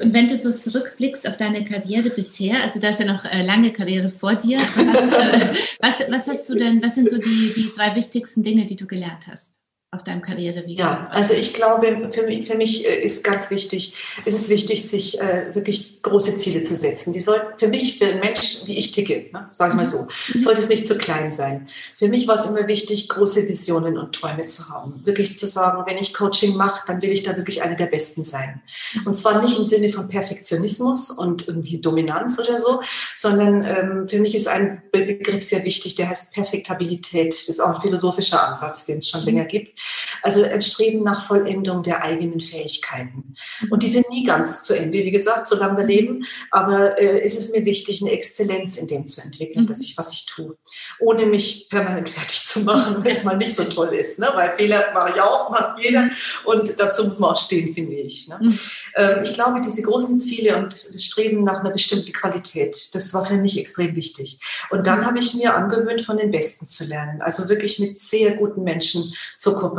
[0.03, 3.45] Und wenn du so zurückblickst auf deine Karriere bisher, also da ist ja noch äh,
[3.45, 7.53] lange Karriere vor dir, was, äh, was, was, hast du denn, was sind so die,
[7.55, 9.55] die drei wichtigsten Dinge, die du gelernt hast?
[9.95, 10.78] Auf deinem Karriereweg?
[10.78, 14.86] Ja, also ich glaube, für mich, für mich äh, ist ganz wichtig, ist es wichtig,
[14.88, 17.12] sich äh, wirklich große Ziele zu setzen.
[17.12, 20.07] Die sollten für mich, für einen Mensch, wie ich ticke, ne, sag ich mal so,
[20.34, 20.40] mhm.
[20.40, 21.68] sollte es nicht zu klein sein.
[21.99, 25.01] Für mich war es immer wichtig, große Visionen und Träume zu haben.
[25.05, 28.24] Wirklich zu sagen, wenn ich Coaching mache, dann will ich da wirklich eine der Besten
[28.24, 28.62] sein.
[28.95, 29.07] Mhm.
[29.07, 32.80] Und zwar nicht im Sinne von Perfektionismus und irgendwie Dominanz oder so,
[33.14, 37.28] sondern ähm, für mich ist ein Begriff sehr wichtig, der heißt Perfektabilität.
[37.28, 39.78] Das ist auch ein philosophischer Ansatz, den es schon länger gibt
[40.22, 43.35] Also ein Streben nach Vollendung der eigenen Fähigkeiten.
[43.70, 46.24] Und die sind nie ganz zu Ende, wie gesagt, solange wir leben.
[46.51, 49.66] Aber äh, ist es mir wichtig, eine Exzellenz in dem zu entwickeln, mhm.
[49.66, 50.57] dass ich, was ich tue,
[50.99, 54.18] ohne mich permanent fertig zu machen, wenn es mal nicht so toll ist.
[54.18, 54.28] Ne?
[54.35, 56.03] Weil Fehler mache ich auch, macht jeder.
[56.03, 56.11] Mhm.
[56.45, 58.28] Und dazu muss man auch stehen, finde ich.
[58.28, 58.39] Ne?
[58.41, 58.59] Mhm.
[58.97, 63.26] Ähm, ich glaube, diese großen Ziele und das Streben nach einer bestimmten Qualität, das war
[63.26, 64.41] für mich extrem wichtig.
[64.70, 67.22] Und dann habe ich mir angewöhnt, von den Besten zu lernen.
[67.22, 69.74] Also wirklich mit sehr guten Menschen zu kooperieren.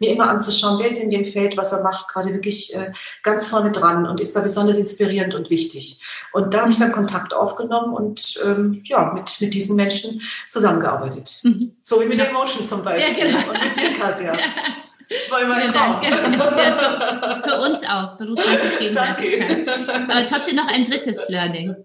[0.00, 3.46] Mir immer anzuschauen, wer ist in dem Feld, was er macht, gerade wirklich äh, ganz
[3.46, 6.00] vorne dran und ist da besonders inspirierend und wichtig.
[6.32, 11.40] Und da habe ich dann Kontakt aufgenommen und ähm, ja, mit, mit diesen Menschen zusammengearbeitet.
[11.42, 11.76] Mhm.
[11.82, 13.50] So wie mit der Emotion zum Beispiel ja, genau.
[13.50, 14.34] und mit dir, Kasia.
[14.34, 14.40] Ja.
[15.08, 16.02] Das war immer ein Traum.
[16.02, 18.18] Ja, für, für, uns auch,
[18.78, 19.68] Gegenseitigkeit.
[20.10, 21.76] Aber trotzdem noch ein drittes Learning.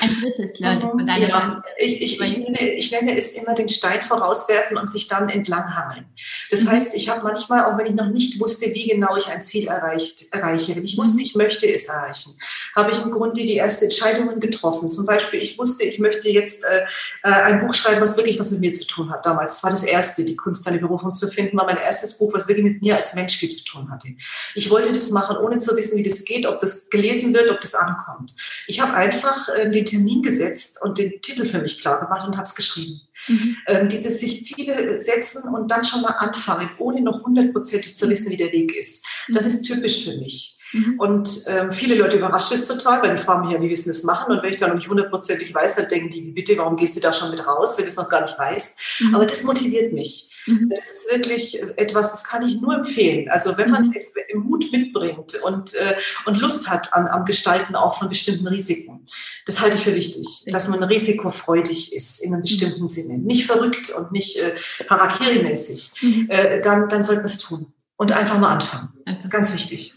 [0.00, 3.68] Ein drittes Learning von deiner ja, ich, ich, ich, nenne, ich nenne es immer den
[3.68, 6.06] Stein vorauswerfen und sich dann entlanghangeln.
[6.50, 6.70] Das mhm.
[6.70, 9.66] heißt, ich habe manchmal, auch wenn ich noch nicht wusste, wie genau ich ein Ziel
[9.66, 12.38] erreicht, erreiche, wenn ich wusste, ich möchte es erreichen,
[12.76, 14.90] habe ich im Grunde die ersten Entscheidungen getroffen.
[14.90, 16.84] Zum Beispiel, ich wusste, ich möchte jetzt äh,
[17.24, 19.26] äh, ein Buch schreiben, was wirklich was mit mir zu tun hat.
[19.26, 22.32] Damals das war das erste, die Kunst, eine Berufung zu finden, war mein erstes Buch,
[22.34, 24.08] was wirklich mit mir als Mensch viel zu tun hatte.
[24.54, 27.60] Ich wollte das machen, ohne zu wissen, wie das geht, ob das gelesen wird, ob
[27.60, 28.32] das ankommt.
[28.66, 32.36] Ich habe einfach äh, den Termin gesetzt und den Titel für mich klar gemacht und
[32.36, 33.00] habe es geschrieben.
[33.28, 33.56] Mhm.
[33.66, 38.30] Ähm, dieses sich Ziele setzen und dann schon mal anfangen, ohne noch hundertprozentig zu wissen,
[38.30, 39.04] wie der Weg ist.
[39.28, 39.50] Das mhm.
[39.50, 40.56] ist typisch für mich.
[40.72, 40.98] Mhm.
[40.98, 44.02] Und ähm, viele Leute überrascht es total, weil die fragen mich ja, wie wissen das
[44.02, 44.32] machen?
[44.32, 47.00] Und wenn ich da noch nicht hundertprozentig weiß, dann denken die, bitte, warum gehst du
[47.00, 48.80] da schon mit raus, wenn du es noch gar nicht weißt?
[49.00, 49.14] Mhm.
[49.14, 50.32] Aber das motiviert mich.
[50.46, 50.72] Mhm.
[50.74, 53.28] Das ist wirklich etwas, das kann ich nur empfehlen.
[53.30, 54.42] Also wenn man mhm.
[54.42, 59.06] Mut mitbringt und, äh, und Lust hat an, am Gestalten auch von bestimmten Risiken,
[59.46, 62.88] das halte ich für wichtig, dass man risikofreudig ist in einem bestimmten mhm.
[62.88, 63.18] Sinne.
[63.18, 64.56] Nicht verrückt und nicht äh,
[64.88, 65.92] Harakiri-mäßig.
[66.02, 66.26] Mhm.
[66.28, 68.88] Äh, dann, dann sollte man es tun und einfach mal anfangen.
[69.04, 69.30] Einfach.
[69.30, 69.94] Ganz wichtig.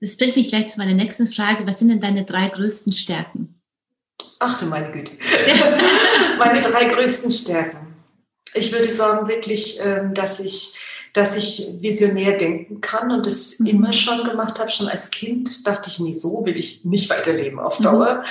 [0.00, 1.66] Das bringt mich gleich zu meiner nächsten Frage.
[1.66, 3.60] Was sind denn deine drei größten Stärken?
[4.38, 5.12] Ach du meine Güte.
[6.38, 7.94] meine drei größten Stärken.
[8.54, 10.76] Ich würde sagen wirklich, ähm, dass ich,
[11.12, 13.66] dass ich visionär denken kann und das mhm.
[13.66, 14.70] immer schon gemacht habe.
[14.70, 17.84] Schon als Kind dachte ich, nie so will ich nicht weiterleben auf mhm.
[17.84, 18.24] Dauer.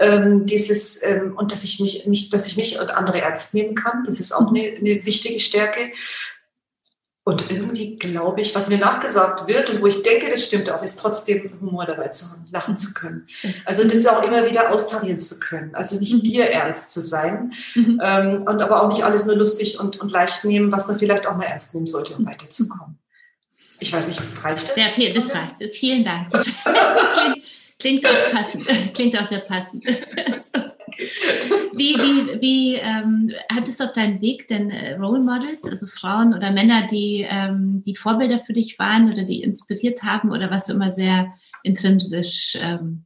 [0.00, 0.46] Mhm.
[0.46, 4.04] dieses, ähm, und dass ich mich, mich, dass ich mich und andere ernst nehmen kann,
[4.04, 4.56] das ist auch mhm.
[4.56, 5.92] eine, eine wichtige Stärke.
[7.22, 10.82] Und irgendwie glaube ich, was mir nachgesagt wird und wo ich denke, das stimmt auch,
[10.82, 13.28] ist trotzdem Humor dabei zu haben, lachen zu können.
[13.66, 15.74] Also das auch immer wieder austarieren zu können.
[15.74, 16.22] Also nicht mhm.
[16.22, 18.00] bierernst zu sein mhm.
[18.02, 21.26] ähm, und aber auch nicht alles nur lustig und, und leicht nehmen, was man vielleicht
[21.26, 22.98] auch mal ernst nehmen sollte, um weiterzukommen.
[23.80, 24.76] Ich weiß nicht, reicht das?
[24.76, 25.74] Ja, viel, das reicht.
[25.74, 26.30] Vielen Dank.
[27.78, 28.66] Klingt, klingt auch passend.
[28.94, 29.84] Klingt auch sehr passend.
[31.72, 36.34] Wie, wie, wie ähm, hattest du auf deinem Weg denn äh, Role Models, also Frauen
[36.34, 40.68] oder Männer, die, ähm, die Vorbilder für dich waren oder die inspiriert haben oder was
[40.68, 41.32] immer sehr
[41.62, 43.04] intrinsisch ähm,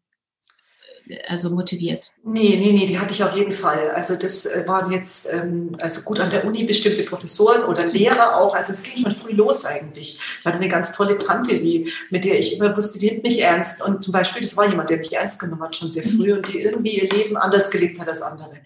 [1.28, 2.12] also motiviert?
[2.24, 3.90] Nee, nee, nee, die hatte ich auf jeden Fall.
[3.90, 8.36] Also das äh, waren jetzt, ähm, also gut an der Uni bestimmte Professoren oder Lehrer
[8.36, 8.54] auch.
[8.54, 10.18] Also es ging schon früh los eigentlich.
[10.40, 13.40] Ich hatte eine ganz tolle Tante, die, mit der ich immer wusste, die nimmt mich
[13.40, 13.82] ernst.
[13.82, 16.52] Und zum Beispiel, das war jemand, der mich ernst genommen hat, schon sehr früh und
[16.52, 18.60] die irgendwie ihr Leben anders gelebt hat als andere.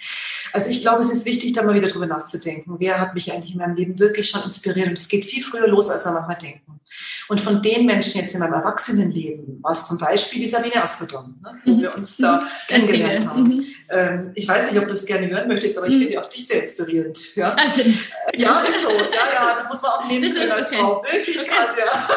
[0.52, 2.76] Also ich glaube, es ist wichtig, da mal wieder drüber nachzudenken.
[2.78, 4.88] Wer hat mich eigentlich in meinem Leben wirklich schon inspiriert?
[4.88, 6.80] Und es geht viel früher los, als wir manchmal denken.
[7.28, 11.38] Und von den Menschen jetzt in meinem Erwachsenenleben war es zum Beispiel die Sabine Askedom,
[11.42, 11.80] ne, wo mhm.
[11.82, 13.42] wir uns da kennengelernt haben.
[13.42, 13.66] Mhm.
[13.90, 16.00] Ähm, ich weiß nicht, ob du es gerne hören möchtest, aber ich mhm.
[16.00, 17.18] finde auch dich sehr inspirierend.
[17.36, 17.56] Ja?
[17.68, 17.82] Also,
[18.34, 18.90] ja, ist so.
[18.90, 21.02] Ja, ja, das muss man auch nehmen können als Frau.
[21.02, 21.42] Wirklich ja.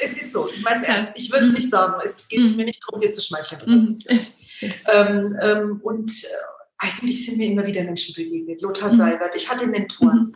[0.00, 0.48] es ist so.
[0.54, 1.10] Ich meine es ernst.
[1.14, 1.56] Ich würde es mhm.
[1.56, 1.94] nicht sagen.
[2.04, 2.56] Es geht mhm.
[2.56, 3.80] mir nicht darum, dir zu schmeicheln.
[3.80, 3.96] So.
[4.92, 6.26] ähm, ähm, und äh,
[6.80, 8.62] eigentlich sind mir immer wieder Menschen begegnet.
[8.62, 8.96] Lothar mhm.
[8.96, 10.34] Seibert, ich hatte Mentoren, mhm.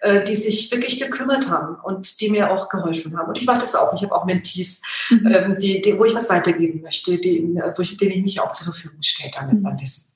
[0.00, 3.28] Äh, die sich wirklich gekümmert haben und die mir auch geholfen haben.
[3.28, 3.94] Und ich mache das auch.
[3.94, 5.26] Ich habe auch Mentees, mhm.
[5.26, 8.52] Ähm, die, die, wo ich was weitergeben möchte, die, wo ich, denen ich mich auch
[8.52, 10.12] zur Verfügung stelle, damit man Wissen.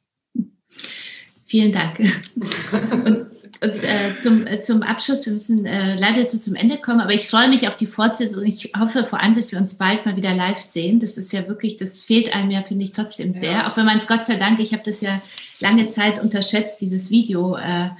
[1.47, 1.99] Vielen Dank.
[3.05, 3.30] und,
[3.62, 7.12] und äh, zum, äh, zum Abschluss, wir müssen äh, leider zu zum Ende kommen, aber
[7.12, 8.42] ich freue mich auf die Fortsetzung.
[8.44, 10.98] Ich hoffe vor allem, dass wir uns bald mal wieder live sehen.
[10.98, 13.52] Das ist ja wirklich, das fehlt einem ja, finde ich, trotzdem sehr.
[13.52, 13.70] Ja.
[13.70, 15.20] Auch wenn man es Gott sei Dank, ich habe das ja
[15.58, 17.56] lange Zeit unterschätzt, dieses Video.
[17.56, 17.90] Äh,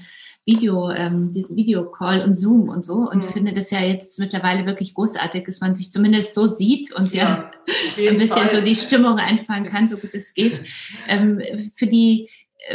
[0.47, 3.29] Video, ähm, diesen Videocall und Zoom und so und mhm.
[3.29, 7.53] finde das ja jetzt mittlerweile wirklich großartig, dass man sich zumindest so sieht und ja,
[7.97, 8.57] ja ein bisschen Fall.
[8.57, 10.65] so die Stimmung einfangen kann, so gut es geht.
[11.07, 11.43] Ähm,
[11.75, 12.31] für die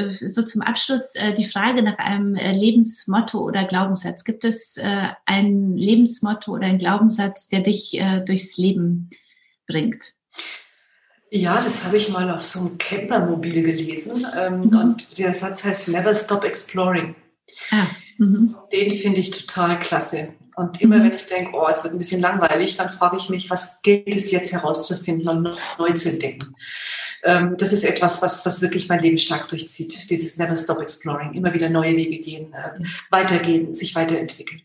[0.10, 4.24] so zum Abschluss äh, die Frage nach einem äh, Lebensmotto oder Glaubenssatz.
[4.24, 9.10] Gibt es äh, ein Lebensmotto oder einen Glaubenssatz, der dich äh, durchs Leben
[9.68, 10.14] bringt?
[11.30, 14.26] Ja, das habe ich mal auf so einem Campermobil gelesen.
[14.36, 14.78] Ähm, mhm.
[14.78, 17.16] Und der Satz heißt Never Stop Exploring.
[17.72, 17.88] Ah.
[18.18, 18.56] Mhm.
[18.72, 20.34] Den finde ich total klasse.
[20.56, 21.04] Und immer mhm.
[21.04, 24.16] wenn ich denke, oh, es wird ein bisschen langweilig, dann frage ich mich, was gilt
[24.16, 26.56] es jetzt herauszufinden und neu zu entdecken.
[27.26, 30.12] Ähm, das ist etwas, was, was wirklich mein Leben stark durchzieht.
[30.12, 34.62] Dieses Never Stop Exploring, immer wieder neue Wege gehen, äh, weitergehen, sich weiterentwickeln.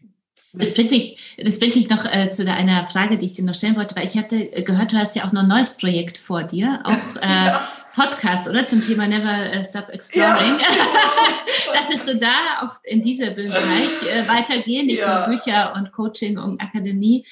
[0.52, 3.54] Das bringt mich, das bringt mich noch äh, zu einer Frage, die ich dir noch
[3.54, 6.42] stellen wollte, weil ich hatte gehört, du hast ja auch noch ein neues Projekt vor
[6.42, 7.68] dir, auch äh, ja.
[7.94, 8.66] Podcast, oder?
[8.66, 10.58] Zum Thema Never äh, Stop Exploring.
[10.58, 11.72] Ja.
[11.80, 15.26] Dachtest du da auch in diesem Bereich äh, weitergehen, nicht ja.
[15.26, 17.24] nur Bücher und Coaching und Akademie?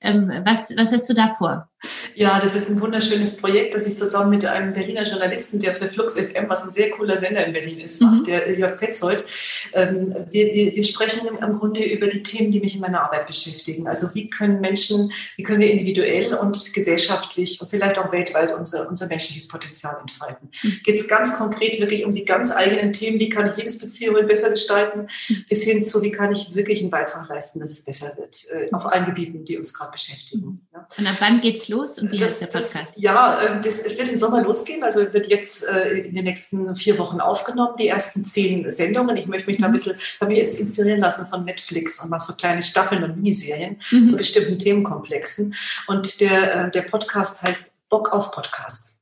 [0.00, 1.70] Ähm, was, was hast du da vor?
[2.14, 5.88] Ja, das ist ein wunderschönes Projekt, das ich zusammen mit einem Berliner Journalisten, der für
[5.88, 8.08] Flux FM, was ein sehr cooler Sender in Berlin ist, mhm.
[8.10, 9.24] macht, der Jörg Petzold.
[9.72, 13.26] Ähm, wir, wir, wir sprechen im Grunde über die Themen, die mich in meiner Arbeit
[13.26, 13.86] beschäftigen.
[13.86, 18.88] Also wie können Menschen, wie können wir individuell und gesellschaftlich und vielleicht auch weltweit unser,
[18.88, 20.50] unser menschliches Potenzial entfalten.
[20.62, 20.80] Mhm.
[20.84, 24.50] Geht es ganz konkret wirklich um die ganz eigenen Themen, wie kann ich Lebensbeziehungen besser
[24.50, 25.44] gestalten, mhm.
[25.48, 28.72] bis hin zu, wie kann ich wirklich einen Beitrag leisten, dass es besser wird, äh,
[28.72, 30.46] auf allen Gebieten, die uns gerade beschäftigen.
[30.46, 30.60] Mhm.
[30.72, 30.86] Ja.
[30.98, 32.74] Und ab wann geht's los und wie das, heißt der Podcast?
[32.74, 34.82] Das, ja, ähm, das wird im Sommer losgehen.
[34.82, 39.16] Also wird jetzt äh, in den nächsten vier Wochen aufgenommen, die ersten zehn Sendungen.
[39.16, 39.74] Ich möchte mich da ein mhm.
[39.74, 44.06] bisschen, habe mich inspirieren lassen von Netflix und mache so kleine Staffeln und Miniserien mhm.
[44.06, 45.54] zu bestimmten Themenkomplexen.
[45.86, 48.94] Und der, äh, der Podcast heißt Bock auf Podcast.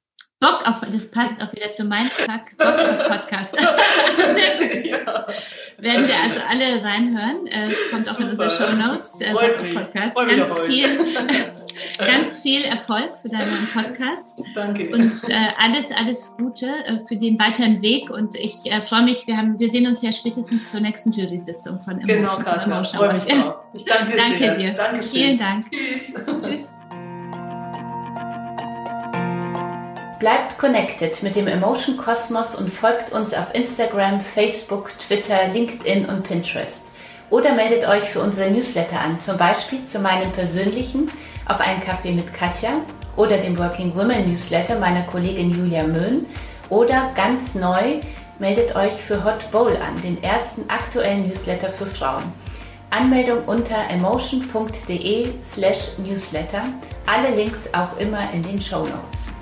[0.43, 3.55] Bock auf, das passt auch wieder zu Mindfuck, Bock auf Podcast.
[4.35, 4.85] Sehr gut.
[4.85, 5.27] Ja.
[5.79, 7.47] Werden wir also alle reinhören.
[7.47, 8.25] Äh, kommt auch Super.
[8.25, 9.21] in unsere Show Notes.
[9.21, 10.17] Äh, Bock auf Podcast.
[10.17, 10.99] Ganz viel,
[11.99, 14.41] ganz viel Erfolg für deinen Podcast.
[14.55, 14.91] Danke.
[14.93, 18.11] Und äh, alles, alles Gute äh, für den weiteren Weg.
[18.11, 21.81] Und ich äh, freue mich, wir, haben, wir sehen uns ja spätestens zur nächsten Jury-Sitzung
[21.81, 22.19] von Emotion.
[22.19, 23.55] Genau, Kasia, freue mich drauf.
[23.73, 24.55] Ich danke dir danke sehr.
[24.57, 24.75] Dir.
[24.75, 25.23] Dankeschön.
[25.23, 25.71] Vielen Dank.
[25.71, 26.15] Tschüss.
[26.15, 26.59] Tschüss.
[30.23, 36.23] Bleibt connected mit dem Emotion Kosmos und folgt uns auf Instagram, Facebook, Twitter, LinkedIn und
[36.23, 36.87] Pinterest.
[37.29, 41.11] Oder meldet euch für unsere Newsletter an, zum Beispiel zu meinem persönlichen
[41.47, 42.81] auf einen Kaffee mit Kasia
[43.17, 46.27] oder dem Working Women Newsletter meiner Kollegin Julia Möhn
[46.69, 48.01] oder ganz neu
[48.39, 52.25] meldet euch für Hot Bowl an, den ersten aktuellen Newsletter für Frauen.
[52.91, 56.63] Anmeldung unter emotion.de slash newsletter.
[57.07, 59.33] Alle Links auch immer in den Show Notes.